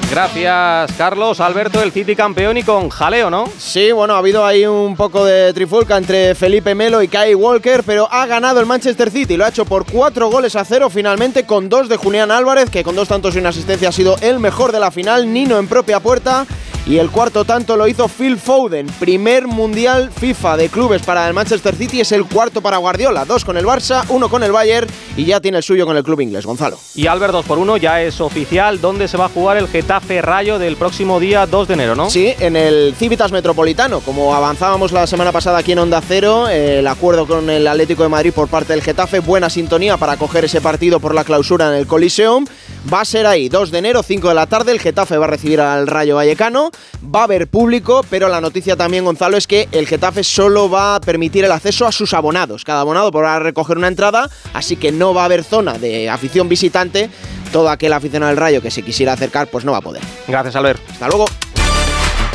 Gracias, 0.10 0.93
Carlos. 0.98 1.39
Alberto, 1.39 1.84
el 1.84 1.91
City 1.91 2.15
campeón 2.15 2.58
y 2.58 2.63
con 2.63 2.89
jaleo, 2.89 3.30
¿no? 3.30 3.50
Sí, 3.58 3.91
bueno, 3.91 4.15
ha 4.15 4.20
habido 4.20 4.46
ahí 4.46 4.65
un 4.65 4.96
poco 4.96 5.26
de 5.26 5.54
trifulca 5.54 5.98
entre 5.98 6.34
Felipe 6.34 6.74
Melo 6.74 7.04
y 7.04 7.08
Kai 7.08 7.36
Walker, 7.36 7.84
pero 7.86 8.08
ha 8.12 8.26
ganado 8.26 8.60
el 8.60 8.65
Manchester 8.65 9.12
City. 9.12 9.38
Lo 9.38 9.46
ha 9.46 9.50
hecho 9.50 9.65
por 9.65 9.86
cuatro 9.86 10.30
goles 10.30 10.56
a 10.56 10.65
cero, 10.65 10.89
finalmente 10.89 11.46
con 11.46 11.70
dos 11.70 11.89
de 11.89 11.98
Julián 11.98 12.32
Álvarez, 12.32 12.70
que 12.70 12.84
con 12.84 12.96
dos 12.96 13.10
tantos 13.10 13.36
y 13.36 13.39
una 13.39 13.50
asistencia 13.50 13.89
ha 13.89 13.91
sido 13.91 14.15
el 14.22 14.39
mejor 14.39 14.72
de 14.72 14.80
la 14.80 14.91
final. 14.91 15.32
Nino 15.32 15.60
en 15.60 15.67
propia 15.67 16.00
puerta. 16.00 16.46
Y 16.88 17.00
el 17.00 17.12
cuarto 17.12 17.43
tanto 17.43 17.76
lo 17.76 17.86
hizo 17.86 18.08
Phil 18.08 18.38
Foden, 18.38 18.88
primer 18.97 19.45
mundial 19.45 20.10
FIFA 20.10 20.56
de 20.56 20.69
clubes 20.69 21.02
para 21.02 21.28
el 21.28 21.34
Manchester 21.34 21.76
City, 21.76 22.00
es 22.00 22.13
el 22.13 22.23
cuarto 22.23 22.62
para 22.62 22.78
Guardiola, 22.78 23.26
dos 23.26 23.43
con 23.43 23.58
el 23.58 23.65
Barça, 23.65 24.06
uno 24.08 24.30
con 24.30 24.41
el 24.41 24.54
Bayern 24.54 24.88
y 25.17 25.26
ya 25.26 25.41
tiene 25.41 25.58
el 25.58 25.63
suyo 25.65 25.86
con 25.86 25.97
el 25.97 26.04
club 26.04 26.21
inglés, 26.21 26.45
Gonzalo. 26.45 26.80
Y 26.95 27.08
Albert 27.08 27.34
2 27.34 27.45
por 27.45 27.58
1 27.58 27.76
ya 27.76 28.02
es 28.02 28.21
oficial 28.21 28.80
dónde 28.80 29.10
se 29.10 29.17
va 29.17 29.26
a 29.26 29.30
jugar 29.30 29.58
el 29.58 29.67
Getafe 29.67 30.21
Rayo 30.21 30.60
del 30.60 30.78
próximo 30.78 31.19
día 31.19 31.45
2 31.45 31.67
de 31.67 31.73
enero, 31.73 31.95
¿no? 31.95 32.10
Sí, 32.10 32.34
en 32.39 32.56
el 32.56 32.95
Civitas 32.97 33.34
Metropolitano, 33.34 34.00
como 34.00 34.34
avanzábamos 34.34 34.93
la 34.93 35.08
semana 35.08 35.34
pasada 35.34 35.58
aquí 35.58 35.73
en 35.73 35.80
Onda 35.80 36.02
Cero, 36.08 36.47
el 36.47 36.88
acuerdo 36.88 37.28
con 37.28 37.50
el 37.50 37.67
Atlético 37.67 38.04
de 38.04 38.10
Madrid 38.10 38.32
por 38.32 38.47
parte 38.47 38.71
del 38.71 38.82
Getafe, 38.82 39.19
buena 39.19 39.50
sintonía 39.50 39.97
para 39.97 40.15
coger 40.15 40.45
ese 40.45 40.62
partido 40.62 41.02
por 41.02 41.13
la 41.13 41.26
clausura 41.26 41.67
en 41.67 41.73
el 41.73 41.86
Coliseum. 41.86 42.45
Va 42.91 43.02
a 43.02 43.06
ser 43.06 43.26
ahí, 43.26 43.50
2 43.50 43.71
de 43.71 43.80
enero, 43.80 44.02
5 44.02 44.30
de 44.30 44.34
la 44.34 44.47
tarde, 44.47 44.71
el 44.71 44.80
Getafe 44.80 45.17
va 45.17 45.26
a 45.26 45.30
recibir 45.30 45.60
al 45.60 45.88
Rayo 45.88 46.15
Vallecano, 46.15 46.71
va 47.04 47.21
a 47.21 47.23
haber 47.23 47.47
público, 47.47 48.06
pero 48.10 48.30
la 48.30 48.39
noticia 48.39 48.78
también, 48.78 49.04
Gonzalo, 49.04 49.36
es 49.36 49.45
que 49.45 49.67
el 49.73 49.88
Getafe 49.88 50.23
solo 50.23 50.69
va 50.69 50.95
a 50.95 51.02
permitir 51.02 51.43
el 51.43 51.52
acceso 51.52 51.86
a 51.86 51.91
sus 51.91 52.13
abonados. 52.13 52.63
Cada 52.63 52.82
abonado 52.82 53.12
podrá 53.12 53.39
recoger 53.39 53.78
una 53.78 53.89
entrada, 53.89 54.30
así 54.54 54.78
que 54.78 54.93
no 54.93 55.13
va 55.13 55.23
a 55.23 55.26
haber 55.26 55.43
zona 55.43 55.78
de 55.78 56.10
afición 56.10 56.47
visitante. 56.47 57.10
Todo 57.52 57.69
aquel 57.69 57.91
aficionado 57.91 58.30
del 58.30 58.38
Rayo 58.38 58.62
que 58.62 58.71
se 58.71 58.84
quisiera 58.84 59.13
acercar, 59.13 59.47
pues 59.47 59.65
no 59.65 59.73
va 59.73 59.80
a 59.80 59.82
poder. 59.82 60.04
Gracias, 60.28 60.56
Albert. 60.56 60.80
Hasta 60.89 61.08
luego. 61.08 61.26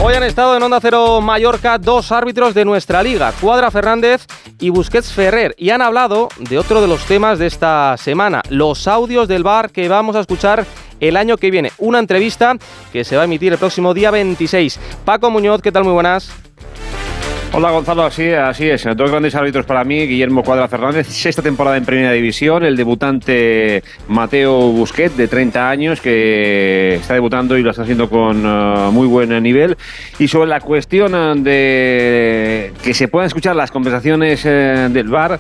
Hoy 0.05 0.15
han 0.15 0.25
estado 0.25 0.57
en 0.57 0.63
Onda 0.65 0.81
Cero 0.81 1.21
Mallorca 1.21 1.79
dos 1.79 2.11
árbitros 2.11 2.55
de 2.55 2.65
nuestra 2.65 3.05
liga, 3.05 3.33
Cuadra 3.41 3.71
Fernández 3.71 4.27
y 4.59 4.69
Busquets 4.69 5.13
Ferrer, 5.13 5.55
y 5.57 5.71
han 5.71 5.81
hablado 5.81 6.29
de 6.41 6.59
otro 6.59 6.81
de 6.81 6.89
los 6.89 7.05
temas 7.05 7.39
de 7.39 7.47
esta 7.47 7.95
semana, 7.97 8.43
los 8.49 8.89
audios 8.89 9.29
del 9.29 9.45
bar 9.45 9.71
que 9.71 9.89
vamos 9.89 10.17
a 10.17 10.21
escuchar 10.21 10.67
el 10.99 11.17
año 11.17 11.37
que 11.37 11.53
viene. 11.53 11.71
Una 11.79 12.01
entrevista 12.01 12.57
que 12.93 13.05
se 13.05 13.15
va 13.15 13.23
a 13.23 13.27
emitir 13.27 13.53
el 13.53 13.61
próximo 13.61 13.95
día 13.95 14.11
26. 14.11 14.81
Paco 15.05 15.31
Muñoz, 15.31 15.63
¿qué 15.63 15.71
tal? 15.71 15.85
Muy 15.85 15.93
buenas. 15.93 16.33
Hola 17.55 17.71
Gonzalo, 17.71 18.05
así, 18.05 18.31
así 18.31 18.71
es. 18.71 18.83
Dos 18.97 19.11
grandes 19.11 19.35
árbitros 19.35 19.67
para 19.67 19.85
mí, 19.85 20.07
Guillermo 20.07 20.43
Cuadra 20.43 20.69
Fernández, 20.69 21.07
sexta 21.09 21.43
temporada 21.43 21.77
en 21.77 21.85
Primera 21.85 22.11
División, 22.13 22.65
el 22.65 22.79
debutante 22.79 23.85
Mateo 24.09 24.73
Busquet, 24.73 25.13
de 25.13 25.29
30 25.29 25.69
años, 25.69 26.01
que 26.01 26.95
está 26.95 27.13
debutando 27.13 27.59
y 27.59 27.63
lo 27.63 27.69
está 27.69 27.83
haciendo 27.83 28.09
con 28.09 28.47
uh, 28.47 28.91
muy 28.91 29.07
buen 29.07 29.43
nivel. 29.43 29.77
Y 30.19 30.29
sobre 30.29 30.49
la 30.49 30.61
cuestión 30.61 31.45
de 31.45 32.73
que 32.83 32.95
se 32.95 33.09
puedan 33.09 33.27
escuchar 33.27 33.55
las 33.55 33.71
conversaciones 33.71 34.47
eh, 34.47 34.89
del 34.91 35.09
bar, 35.09 35.39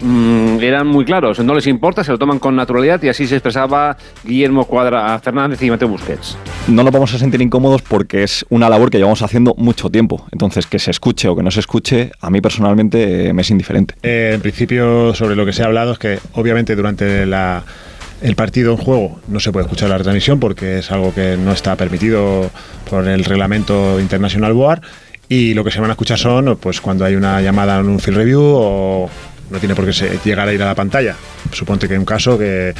mmm, 0.00 0.58
eran 0.60 0.86
muy 0.86 1.04
claros, 1.04 1.38
no 1.40 1.54
les 1.54 1.66
importa, 1.66 2.04
se 2.04 2.12
lo 2.12 2.18
toman 2.18 2.38
con 2.38 2.56
naturalidad 2.56 3.02
y 3.02 3.08
así 3.08 3.26
se 3.26 3.36
expresaba 3.36 3.96
Guillermo 4.24 4.64
Cuadra 4.64 5.18
Fernández 5.20 5.62
y 5.62 5.70
Mateo 5.70 5.88
Busquets. 5.88 6.36
No 6.68 6.82
nos 6.82 6.92
vamos 6.92 7.14
a 7.14 7.18
sentir 7.18 7.40
incómodos 7.40 7.82
porque 7.82 8.22
es 8.22 8.44
una 8.50 8.68
labor 8.68 8.90
que 8.90 8.98
llevamos 8.98 9.22
haciendo 9.22 9.54
mucho 9.56 9.90
tiempo. 9.90 10.26
Entonces, 10.32 10.66
que 10.66 10.78
se 10.78 10.90
escuche 10.90 11.28
o 11.28 11.36
que 11.36 11.42
no 11.42 11.50
se 11.50 11.60
escuche, 11.60 12.12
a 12.20 12.30
mí 12.30 12.40
personalmente 12.40 13.28
eh, 13.28 13.32
me 13.32 13.42
es 13.42 13.50
indiferente. 13.50 13.94
Eh, 14.02 14.32
en 14.34 14.40
principio, 14.40 15.14
sobre 15.14 15.36
lo 15.36 15.46
que 15.46 15.52
se 15.52 15.62
ha 15.62 15.66
hablado 15.66 15.92
es 15.92 15.98
que 15.98 16.18
obviamente 16.32 16.76
durante 16.76 17.26
la 17.26 17.64
el 18.20 18.34
partido 18.34 18.72
en 18.72 18.78
juego 18.78 19.20
no 19.28 19.38
se 19.38 19.52
puede 19.52 19.66
escuchar 19.66 19.90
la 19.90 19.98
retransmisión 19.98 20.40
porque 20.40 20.78
es 20.78 20.90
algo 20.90 21.14
que 21.14 21.36
no 21.36 21.52
está 21.52 21.76
permitido 21.76 22.50
por 22.90 23.06
el 23.06 23.24
reglamento 23.24 24.00
internacional 24.00 24.54
BOAR 24.54 24.82
y 25.28 25.54
lo 25.54 25.62
que 25.62 25.70
se 25.70 25.80
van 25.80 25.90
a 25.90 25.92
escuchar 25.92 26.18
son 26.18 26.58
pues 26.60 26.80
cuando 26.80 27.04
hay 27.04 27.14
una 27.14 27.40
llamada 27.40 27.78
en 27.78 27.88
un 27.88 28.00
field 28.00 28.16
review 28.16 28.42
o 28.42 29.10
no 29.50 29.58
tiene 29.58 29.74
por 29.74 29.86
qué 29.86 30.18
llegar 30.24 30.48
a 30.48 30.52
ir 30.52 30.62
a 30.62 30.66
la 30.66 30.74
pantalla. 30.74 31.14
Suponte 31.52 31.86
que 31.88 31.94
hay 31.94 31.98
un 31.98 32.04
caso 32.04 32.38
que 32.38 32.74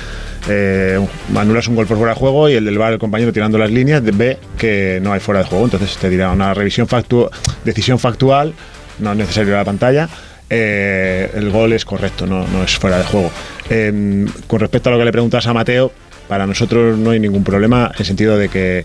eh, 0.48 1.07
anulas 1.35 1.68
un 1.68 1.76
gol 1.76 1.87
por 1.87 1.96
fuera 1.96 2.12
de 2.14 2.18
juego 2.18 2.48
y 2.48 2.54
el 2.54 2.64
del 2.64 2.78
bar, 2.78 2.92
el 2.92 2.98
compañero 2.98 3.33
tirando 3.33 3.59
las 3.59 3.70
líneas, 3.70 4.02
ve 4.04 4.38
que 4.57 5.00
no 5.02 5.12
hay 5.12 5.20
fuera 5.20 5.40
de 5.40 5.46
juego. 5.46 5.64
Entonces 5.64 5.96
te 5.96 6.11
dirá 6.11 6.31
una 6.31 6.54
revisión 6.54 6.87
factu 6.87 7.28
decisión 7.64 7.98
factual, 7.98 8.54
no 8.98 9.12
es 9.12 9.18
necesario 9.18 9.50
ir 9.50 9.54
a 9.54 9.59
la 9.59 9.64
pantalla. 9.64 10.09
eh, 10.50 11.31
el 11.35 11.50
gol 11.50 11.72
es 11.74 11.85
correcto, 11.85 12.26
no, 12.26 12.46
no 12.48 12.62
es 12.62 12.76
fuera 12.78 12.98
de 12.98 13.04
juego. 13.04 13.31
Eh, 13.70 14.26
con 14.46 14.61
respecto 14.61 14.88
a 14.88 14.92
lo 14.92 14.98
que 14.98 15.04
le 15.04 15.12
preguntas 15.12 15.46
a 15.46 15.52
Mateo, 15.52 15.92
para 16.26 16.46
nosotros 16.46 16.96
no 16.98 17.11
hay 17.11 17.20
ningún 17.20 17.44
problema 17.44 17.90
en 17.92 18.00
el 18.00 18.04
sentido 18.04 18.37
de 18.37 18.48
que 18.48 18.85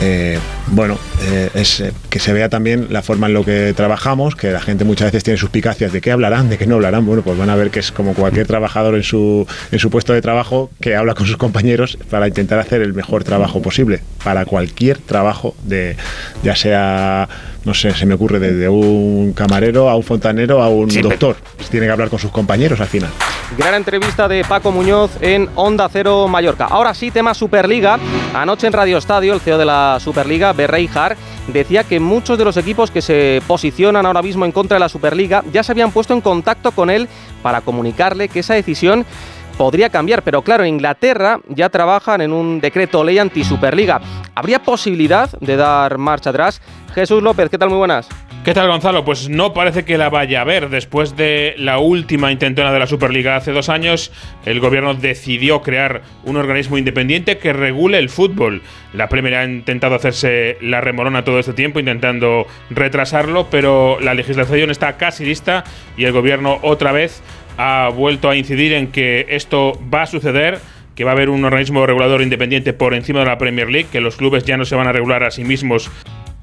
eh, 0.00 0.38
bueno, 0.68 0.98
eh, 1.30 1.50
es 1.54 1.80
eh, 1.80 1.92
que 2.08 2.18
se 2.18 2.32
vea 2.32 2.48
también 2.48 2.88
la 2.90 3.02
forma 3.02 3.26
en 3.26 3.34
lo 3.34 3.44
que 3.44 3.72
trabajamos, 3.76 4.34
que 4.34 4.50
la 4.50 4.60
gente 4.60 4.84
muchas 4.84 5.08
veces 5.08 5.24
tiene 5.24 5.38
suspicacias 5.38 5.92
de 5.92 6.00
qué 6.00 6.12
hablarán, 6.12 6.48
de 6.48 6.58
qué 6.58 6.66
no 6.66 6.76
hablarán. 6.76 7.04
Bueno, 7.04 7.22
pues 7.22 7.38
van 7.38 7.50
a 7.50 7.56
ver 7.56 7.70
que 7.70 7.80
es 7.80 7.92
como 7.92 8.14
cualquier 8.14 8.46
trabajador 8.46 8.94
en 8.94 9.02
su, 9.02 9.46
en 9.70 9.78
su 9.78 9.90
puesto 9.90 10.12
de 10.12 10.22
trabajo 10.22 10.70
que 10.80 10.96
habla 10.96 11.14
con 11.14 11.26
sus 11.26 11.36
compañeros 11.36 11.98
para 12.10 12.26
intentar 12.26 12.58
hacer 12.58 12.80
el 12.82 12.94
mejor 12.94 13.24
trabajo 13.24 13.60
posible, 13.60 14.00
para 14.24 14.44
cualquier 14.44 14.98
trabajo, 14.98 15.54
de 15.64 15.96
ya 16.42 16.56
sea, 16.56 17.28
no 17.64 17.74
sé, 17.74 17.94
se 17.94 18.06
me 18.06 18.14
ocurre, 18.14 18.38
desde 18.38 18.68
un 18.68 19.32
camarero 19.32 19.88
a 19.88 19.96
un 19.96 20.02
fontanero 20.02 20.62
a 20.62 20.68
un 20.68 20.88
doctor. 20.88 21.36
Tiene 21.70 21.86
que 21.86 21.92
hablar 21.92 22.08
con 22.08 22.18
sus 22.18 22.30
compañeros 22.30 22.80
al 22.80 22.88
final. 22.88 23.10
Gran 23.56 23.74
entrevista 23.74 24.28
de 24.28 24.44
Paco 24.44 24.72
Muñoz 24.72 25.10
en 25.20 25.48
Onda 25.54 25.88
Cero 25.92 26.26
Mallorca. 26.26 26.66
Ahora 26.66 26.94
sí, 26.94 27.10
tema 27.10 27.34
Superliga. 27.34 27.98
Anoche 28.34 28.66
en 28.66 28.72
Radio 28.72 28.98
Estadio, 28.98 29.34
el 29.34 29.40
CEO 29.40 29.58
de 29.58 29.66
la 29.66 29.98
Superliga, 30.00 30.52
Berreijar, 30.52 31.16
decía 31.48 31.84
que 31.84 32.00
muchos 32.00 32.38
de 32.38 32.44
los 32.44 32.56
equipos 32.56 32.90
que 32.90 33.02
se 33.02 33.42
posicionan 33.46 34.06
ahora 34.06 34.22
mismo 34.22 34.44
en 34.44 34.52
contra 34.52 34.76
de 34.76 34.80
la 34.80 34.88
Superliga 34.88 35.44
ya 35.52 35.62
se 35.62 35.72
habían 35.72 35.92
puesto 35.92 36.14
en 36.14 36.22
contacto 36.22 36.72
con 36.72 36.88
él 36.88 37.08
para 37.42 37.60
comunicarle 37.60 38.28
que 38.28 38.40
esa 38.40 38.54
decisión 38.54 39.04
podría 39.52 39.90
cambiar, 39.90 40.22
pero 40.22 40.42
claro, 40.42 40.64
en 40.64 40.70
Inglaterra 40.70 41.40
ya 41.48 41.68
trabajan 41.68 42.20
en 42.20 42.32
un 42.32 42.60
decreto 42.60 43.04
ley 43.04 43.18
anti-Superliga. 43.18 44.00
¿Habría 44.34 44.62
posibilidad 44.62 45.30
de 45.40 45.56
dar 45.56 45.98
marcha 45.98 46.30
atrás? 46.30 46.60
Jesús 46.94 47.22
López, 47.22 47.48
¿qué 47.48 47.58
tal? 47.58 47.70
Muy 47.70 47.78
buenas. 47.78 48.08
¿Qué 48.44 48.54
tal, 48.54 48.66
Gonzalo? 48.68 49.04
Pues 49.04 49.28
no 49.28 49.54
parece 49.54 49.84
que 49.84 49.96
la 49.96 50.10
vaya 50.10 50.40
a 50.40 50.44
ver. 50.44 50.68
Después 50.68 51.16
de 51.16 51.54
la 51.58 51.78
última 51.78 52.32
intentona 52.32 52.72
de 52.72 52.78
la 52.80 52.88
Superliga 52.88 53.36
hace 53.36 53.52
dos 53.52 53.68
años, 53.68 54.10
el 54.44 54.58
gobierno 54.58 54.94
decidió 54.94 55.62
crear 55.62 56.02
un 56.24 56.36
organismo 56.36 56.76
independiente 56.76 57.38
que 57.38 57.52
regule 57.52 57.98
el 57.98 58.08
fútbol. 58.08 58.62
La 58.94 59.08
Premier 59.08 59.36
ha 59.36 59.44
intentado 59.44 59.94
hacerse 59.94 60.58
la 60.60 60.80
remorona 60.80 61.24
todo 61.24 61.38
este 61.38 61.52
tiempo, 61.52 61.78
intentando 61.78 62.48
retrasarlo, 62.68 63.46
pero 63.48 64.00
la 64.00 64.14
legislación 64.14 64.70
está 64.72 64.96
casi 64.96 65.24
lista 65.24 65.62
y 65.96 66.04
el 66.04 66.12
gobierno 66.12 66.58
otra 66.62 66.90
vez 66.90 67.22
ha 67.58 67.90
vuelto 67.94 68.28
a 68.28 68.34
incidir 68.34 68.72
en 68.72 68.88
que 68.88 69.26
esto 69.28 69.78
va 69.92 70.02
a 70.02 70.06
suceder 70.06 70.58
que 70.96 71.04
va 71.04 71.12
a 71.12 71.14
haber 71.14 71.30
un 71.30 71.42
organismo 71.44 71.86
regulador 71.86 72.20
independiente 72.20 72.74
por 72.74 72.92
encima 72.92 73.20
de 73.20 73.26
la 73.26 73.38
Premier 73.38 73.70
League, 73.70 73.88
que 73.90 74.00
los 74.00 74.16
clubes 74.16 74.44
ya 74.44 74.58
no 74.58 74.66
se 74.66 74.74
van 74.74 74.86
a 74.86 74.92
regular 74.92 75.24
a 75.24 75.30
sí 75.30 75.42
mismos 75.42 75.90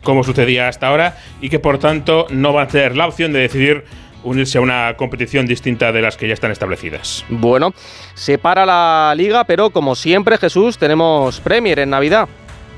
como 0.03 0.23
sucedía 0.23 0.67
hasta 0.67 0.88
ahora, 0.88 1.17
y 1.41 1.49
que 1.49 1.59
por 1.59 1.77
tanto 1.77 2.27
no 2.29 2.53
va 2.53 2.63
a 2.63 2.67
tener 2.67 2.95
la 2.95 3.07
opción 3.07 3.33
de 3.33 3.39
decidir 3.39 3.83
unirse 4.23 4.57
a 4.57 4.62
una 4.62 4.95
competición 4.97 5.45
distinta 5.45 5.91
de 5.91 6.01
las 6.01 6.17
que 6.17 6.27
ya 6.27 6.33
están 6.33 6.51
establecidas. 6.51 7.25
Bueno, 7.29 7.73
se 8.15 8.38
para 8.38 8.65
la 8.65 9.13
liga, 9.15 9.43
pero 9.45 9.69
como 9.69 9.95
siempre, 9.95 10.38
Jesús, 10.38 10.77
tenemos 10.77 11.39
Premier 11.39 11.79
en 11.79 11.89
Navidad. 11.89 12.27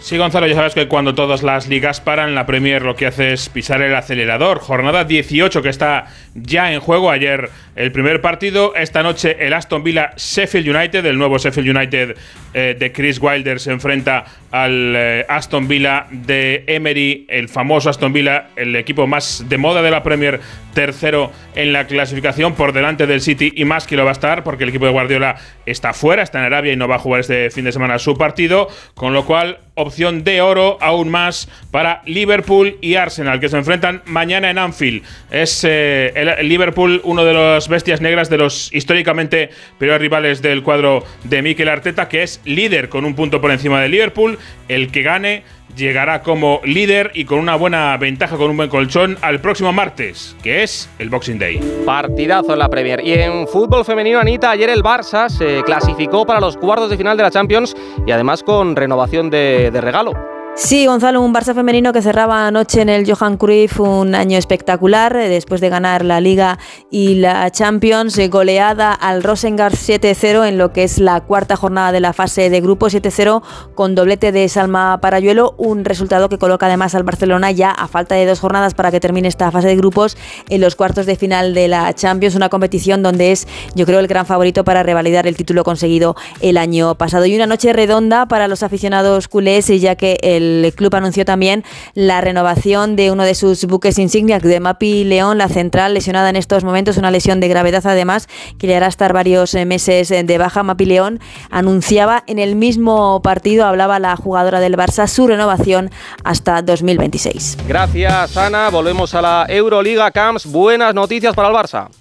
Sí, 0.02 0.18
Gonzalo, 0.18 0.48
ya 0.48 0.56
sabes 0.56 0.74
que 0.74 0.88
cuando 0.88 1.14
todas 1.14 1.44
las 1.44 1.68
ligas 1.68 2.02
paran, 2.02 2.34
la 2.34 2.48
Premier 2.48 2.82
lo 2.82 2.96
que 2.96 3.06
hace 3.06 3.34
es 3.34 3.50
pisar 3.50 3.84
el 3.84 3.94
acelerador. 3.94 4.58
Jornada 4.58 5.04
18 5.04 5.62
que 5.62 5.70
está 5.70 6.08
ya 6.34 6.74
en 6.74 6.80
juego. 6.80 7.12
Ayer 7.12 7.52
el 7.76 7.92
primer 7.92 8.20
partido. 8.20 8.74
Esta 8.76 9.04
noche 9.04 9.38
el 9.40 9.54
Aston 9.54 9.84
Villa 9.84 10.14
Sheffield 10.18 10.76
United, 10.76 11.06
el 11.06 11.20
nuevo 11.20 11.38
Sheffield 11.38 11.78
United 11.78 12.18
eh, 12.54 12.76
de 12.78 12.92
Chris 12.92 13.20
Wilder, 13.22 13.60
se 13.60 13.72
enfrenta 13.72 14.26
al 14.52 14.94
eh, 14.96 15.26
Aston 15.30 15.68
Villa 15.68 16.08
de 16.10 16.64
Emery, 16.68 17.26
el 17.30 17.48
famoso 17.48 17.90
Aston 17.90 18.12
Villa, 18.12 18.48
el 18.56 18.76
equipo 18.76 19.08
más 19.08 19.46
de 19.48 19.58
moda 19.58 19.82
de 19.82 19.92
la 19.92 20.04
Premier, 20.04 20.42
tercero 20.74 21.32
en 21.56 21.74
la 21.74 21.86
clasificación, 21.86 22.56
por 22.56 22.74
delante 22.74 23.08
del 23.08 23.22
City 23.22 23.54
y 23.56 23.66
más 23.66 23.88
que 23.88 23.96
lo 23.96 24.04
va 24.04 24.12
a 24.12 24.14
estar, 24.14 24.44
porque 24.44 24.64
el 24.64 24.70
equipo 24.70 24.86
de 24.86 24.92
Guardiola 24.92 25.36
está 25.72 25.94
fuera, 25.94 26.24
está 26.24 26.40
en 26.40 26.46
Arabia 26.46 26.74
y 26.74 26.76
no 26.76 26.88
va 26.88 26.96
a 26.96 27.00
jugar 27.00 27.22
este 27.22 27.50
fin 27.50 27.66
de 27.66 27.72
semana 27.72 28.00
su 28.00 28.18
partido, 28.18 28.68
con 28.94 29.14
lo 29.14 29.26
cual 29.26 29.60
opción 29.76 30.24
de 30.24 30.42
oro 30.42 30.78
aún 30.82 31.10
más 31.10 31.50
para 31.72 32.02
Liverpool 32.06 32.78
y 32.82 32.96
Arsenal, 32.96 33.40
que 33.40 33.50
se 33.50 33.58
enfrentan 33.58 34.02
mañana 34.06 34.50
en 34.50 34.58
Anfield. 34.58 35.04
Es 35.32 35.64
eh, 35.64 36.12
el, 36.16 36.48
Liverpool 36.48 37.02
uno 37.04 37.24
de 37.26 37.34
las 37.34 37.68
bestias 37.68 38.02
negras 38.02 38.30
de 38.30 38.38
los 38.38 38.74
históricamente 38.74 39.50
peores 39.78 40.02
rivales 40.02 40.42
del 40.42 40.64
cuadro 40.64 41.04
de 41.24 41.42
Mikel 41.42 41.70
Arteta, 41.70 42.08
que 42.08 42.24
es 42.24 42.42
líder 42.46 42.90
con 42.90 43.06
un 43.06 43.16
punto 43.16 43.42
por 43.42 43.52
encima 43.52 43.82
de 43.82 43.90
Liverpool. 43.90 44.38
El 44.68 44.92
que 44.92 45.02
gane 45.02 45.44
llegará 45.76 46.22
como 46.22 46.62
líder 46.64 47.12
y 47.14 47.26
con 47.26 47.40
una 47.40 47.56
buena 47.56 47.96
ventaja, 47.98 48.38
con 48.38 48.50
un 48.50 48.58
buen 48.58 48.70
colchón, 48.70 49.18
al 49.22 49.40
próximo 49.40 49.72
martes, 49.74 50.36
que 50.44 50.64
es 50.64 50.90
el 51.00 51.10
Boxing 51.10 51.40
Day. 51.40 51.60
Partidazo 51.86 52.54
en 52.54 52.60
la 52.60 52.70
Premier. 52.70 53.02
Y 53.04 53.14
en 53.14 53.48
fútbol 53.48 53.86
femenino, 53.86 54.20
Anita, 54.20 54.52
ayer 54.52 54.70
el 54.70 54.84
Barça 54.84 55.30
se 55.30 55.64
clasificó 55.64 56.26
para 56.26 56.40
los 56.40 56.58
cuartos 56.58 56.90
de 56.90 56.98
final 56.98 57.18
de 57.18 57.24
la 57.24 57.32
Champions 57.32 57.76
y 58.06 58.12
además 58.12 58.44
con 58.44 58.76
renovación 58.76 59.30
de, 59.30 59.72
de 59.72 59.82
regalo. 59.82 60.41
Sí, 60.54 60.86
Gonzalo, 60.86 61.22
un 61.22 61.34
Barça 61.34 61.56
femenino 61.56 61.94
que 61.94 62.02
cerraba 62.02 62.46
anoche 62.46 62.82
en 62.82 62.90
el 62.90 63.10
Johan 63.10 63.38
Cruyff 63.38 63.80
un 63.80 64.14
año 64.14 64.38
espectacular 64.38 65.16
eh, 65.16 65.30
después 65.30 65.62
de 65.62 65.70
ganar 65.70 66.04
la 66.04 66.20
Liga 66.20 66.60
y 66.92 67.16
la 67.16 67.50
Champions, 67.52 68.18
eh, 68.18 68.28
goleada 68.28 68.94
al 68.94 69.24
Rosengard 69.24 69.74
7-0 69.74 70.46
en 70.46 70.58
lo 70.58 70.74
que 70.74 70.84
es 70.84 71.00
la 71.00 71.22
cuarta 71.22 71.56
jornada 71.56 71.94
de 71.94 72.02
la 72.02 72.12
fase 72.12 72.50
de 72.50 72.60
grupo 72.60 72.88
7-0 72.88 73.42
con 73.76 73.96
doblete 73.96 74.34
de 74.34 74.48
Salma 74.50 75.00
Parayuelo, 75.00 75.56
un 75.58 75.86
resultado 75.86 76.28
que 76.28 76.38
coloca 76.38 76.66
además 76.66 76.96
al 76.96 77.04
Barcelona 77.04 77.52
ya 77.52 77.72
a 77.72 77.88
falta 77.88 78.16
de 78.16 78.26
dos 78.26 78.42
jornadas 78.42 78.74
para 78.74 78.92
que 78.92 79.00
termine 79.00 79.30
esta 79.30 79.52
fase 79.52 79.70
de 79.70 79.78
grupos 79.78 80.18
en 80.50 80.60
los 80.60 80.76
cuartos 80.76 81.06
de 81.06 81.16
final 81.16 81.54
de 81.54 81.70
la 81.70 81.94
Champions, 81.94 82.36
una 82.36 82.50
competición 82.50 83.02
donde 83.02 83.32
es 83.32 83.48
yo 83.74 83.86
creo 83.86 84.00
el 84.00 84.08
gran 84.08 84.26
favorito 84.26 84.66
para 84.66 84.84
revalidar 84.84 85.28
el 85.28 85.38
título 85.38 85.64
conseguido 85.64 86.18
el 86.42 86.58
año 86.58 86.96
pasado. 86.96 87.26
Y 87.26 87.36
una 87.36 87.48
noche 87.48 87.72
redonda 87.72 88.26
para 88.26 88.50
los 88.50 88.64
aficionados 88.64 89.30
culés 89.30 89.68
ya 89.68 89.96
que 89.96 90.18
el 90.22 90.41
el 90.42 90.74
club 90.76 90.96
anunció 90.96 91.26
también 91.26 91.64
la 91.94 92.22
renovación 92.22 92.96
de 92.96 93.12
uno 93.12 93.24
de 93.24 93.36
sus 93.36 93.66
buques 93.66 94.00
insignias 94.00 94.42
de 94.42 94.60
Mapi 94.60 95.04
León, 95.04 95.38
la 95.38 95.48
central 95.48 95.94
lesionada 95.94 96.30
en 96.30 96.36
estos 96.36 96.64
momentos, 96.64 96.98
una 96.98 97.12
lesión 97.12 97.40
de 97.40 97.48
gravedad 97.48 97.86
además 97.86 98.28
que 98.58 98.68
le 98.68 98.76
hará 98.76 98.88
estar 98.88 99.14
varios 99.14 99.54
eh, 99.54 99.66
meses 99.66 100.12
eh, 100.12 100.24
de 100.24 100.38
baja. 100.38 100.64
Mapi 100.64 100.86
León 100.86 101.20
anunciaba 101.50 102.24
en 102.28 102.40
el 102.40 102.56
mismo 102.56 103.22
partido, 103.22 103.66
hablaba 103.66 104.00
la 104.00 104.16
jugadora 104.16 104.60
del 104.60 104.76
Barça, 104.76 105.08
su 105.08 105.28
renovación 105.28 105.92
hasta 106.24 106.62
2026. 106.62 107.58
Gracias, 107.68 108.38
Ana. 108.38 108.70
Volvemos 108.70 109.14
a 109.16 109.22
la 109.22 109.46
Euroliga 109.48 110.12
Camps. 110.12 110.46
Buenas 110.46 110.94
noticias 110.94 111.36
para 111.36 111.50
el 111.50 111.56
Barça. 111.56 112.01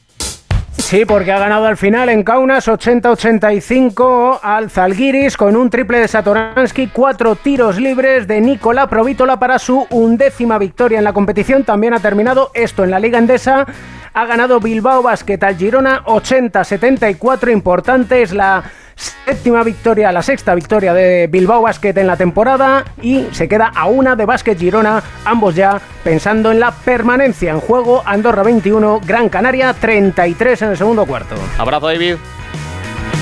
Sí, 0.90 1.05
porque 1.05 1.31
ha 1.31 1.38
ganado 1.38 1.66
al 1.66 1.76
final 1.76 2.09
en 2.09 2.24
Kaunas 2.24 2.66
80-85 2.66 4.40
al 4.42 4.70
Zalgiris 4.70 5.37
con 5.37 5.55
un 5.55 5.70
triple 5.70 6.00
de 6.00 6.09
Satoransky, 6.09 6.88
cuatro 6.88 7.37
tiros 7.37 7.79
libres 7.79 8.26
de 8.26 8.40
Nicola 8.40 8.88
Provítola 8.88 9.38
para 9.38 9.61
su 9.61 9.87
undécima 9.90 10.59
victoria 10.59 10.98
en 10.98 11.05
la 11.05 11.12
competición. 11.12 11.62
También 11.62 11.94
ha 11.94 12.00
terminado 12.00 12.50
esto 12.55 12.83
en 12.83 12.90
la 12.90 12.98
Liga 12.98 13.20
Endesa. 13.20 13.66
Ha 14.14 14.26
ganado 14.26 14.59
Bilbao 14.59 15.00
Basket 15.00 15.38
al 15.44 15.57
Girona 15.57 16.03
80-74. 16.07 17.53
Importante 17.53 18.22
es 18.22 18.33
la 18.33 18.64
séptima 19.00 19.62
victoria, 19.62 20.12
la 20.12 20.22
sexta 20.22 20.54
victoria 20.54 20.92
de 20.92 21.26
Bilbao 21.26 21.62
Basket 21.62 21.96
en 21.96 22.06
la 22.06 22.16
temporada 22.16 22.84
y 23.02 23.26
se 23.32 23.48
queda 23.48 23.72
a 23.74 23.86
una 23.86 24.16
de 24.16 24.26
Basket 24.26 24.56
Girona, 24.56 25.02
ambos 25.24 25.54
ya 25.54 25.80
pensando 26.04 26.50
en 26.50 26.60
la 26.60 26.72
permanencia 26.72 27.50
en 27.50 27.60
juego. 27.60 28.02
Andorra 28.04 28.42
21, 28.42 29.00
Gran 29.04 29.28
Canaria 29.28 29.72
33 29.72 30.62
en 30.62 30.70
el 30.70 30.76
segundo 30.76 31.06
cuarto. 31.06 31.34
Abrazo, 31.58 31.86
David. 31.86 32.16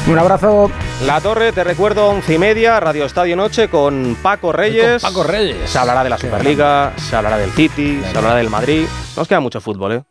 Un 0.09 0.19
abrazo. 0.19 0.71
La 1.05 1.21
Torre, 1.21 1.53
te 1.53 1.63
recuerdo, 1.65 2.09
once 2.09 2.35
y 2.35 2.39
media, 2.39 2.81
Radio 2.81 3.05
Estadio 3.05 3.37
Noche 3.37 3.69
con 3.69 4.17
Paco 4.23 4.53
Reyes. 4.53 5.03
Paco 5.03 5.23
Reyes. 5.23 5.69
Se 5.69 5.79
hablará 5.79 6.03
de 6.03 6.11
la 6.11 6.19
Superliga, 6.19 6.93
se 6.97 7.15
hablará 7.15 7.37
del 7.37 7.51
City, 7.51 8.01
se 8.11 8.17
hablará 8.17 8.37
del 8.37 8.49
Madrid. 8.49 8.87
Nos 9.17 9.29
queda 9.29 9.41
mucho 9.41 9.61
fútbol, 9.61 9.93
¿eh? 9.93 10.03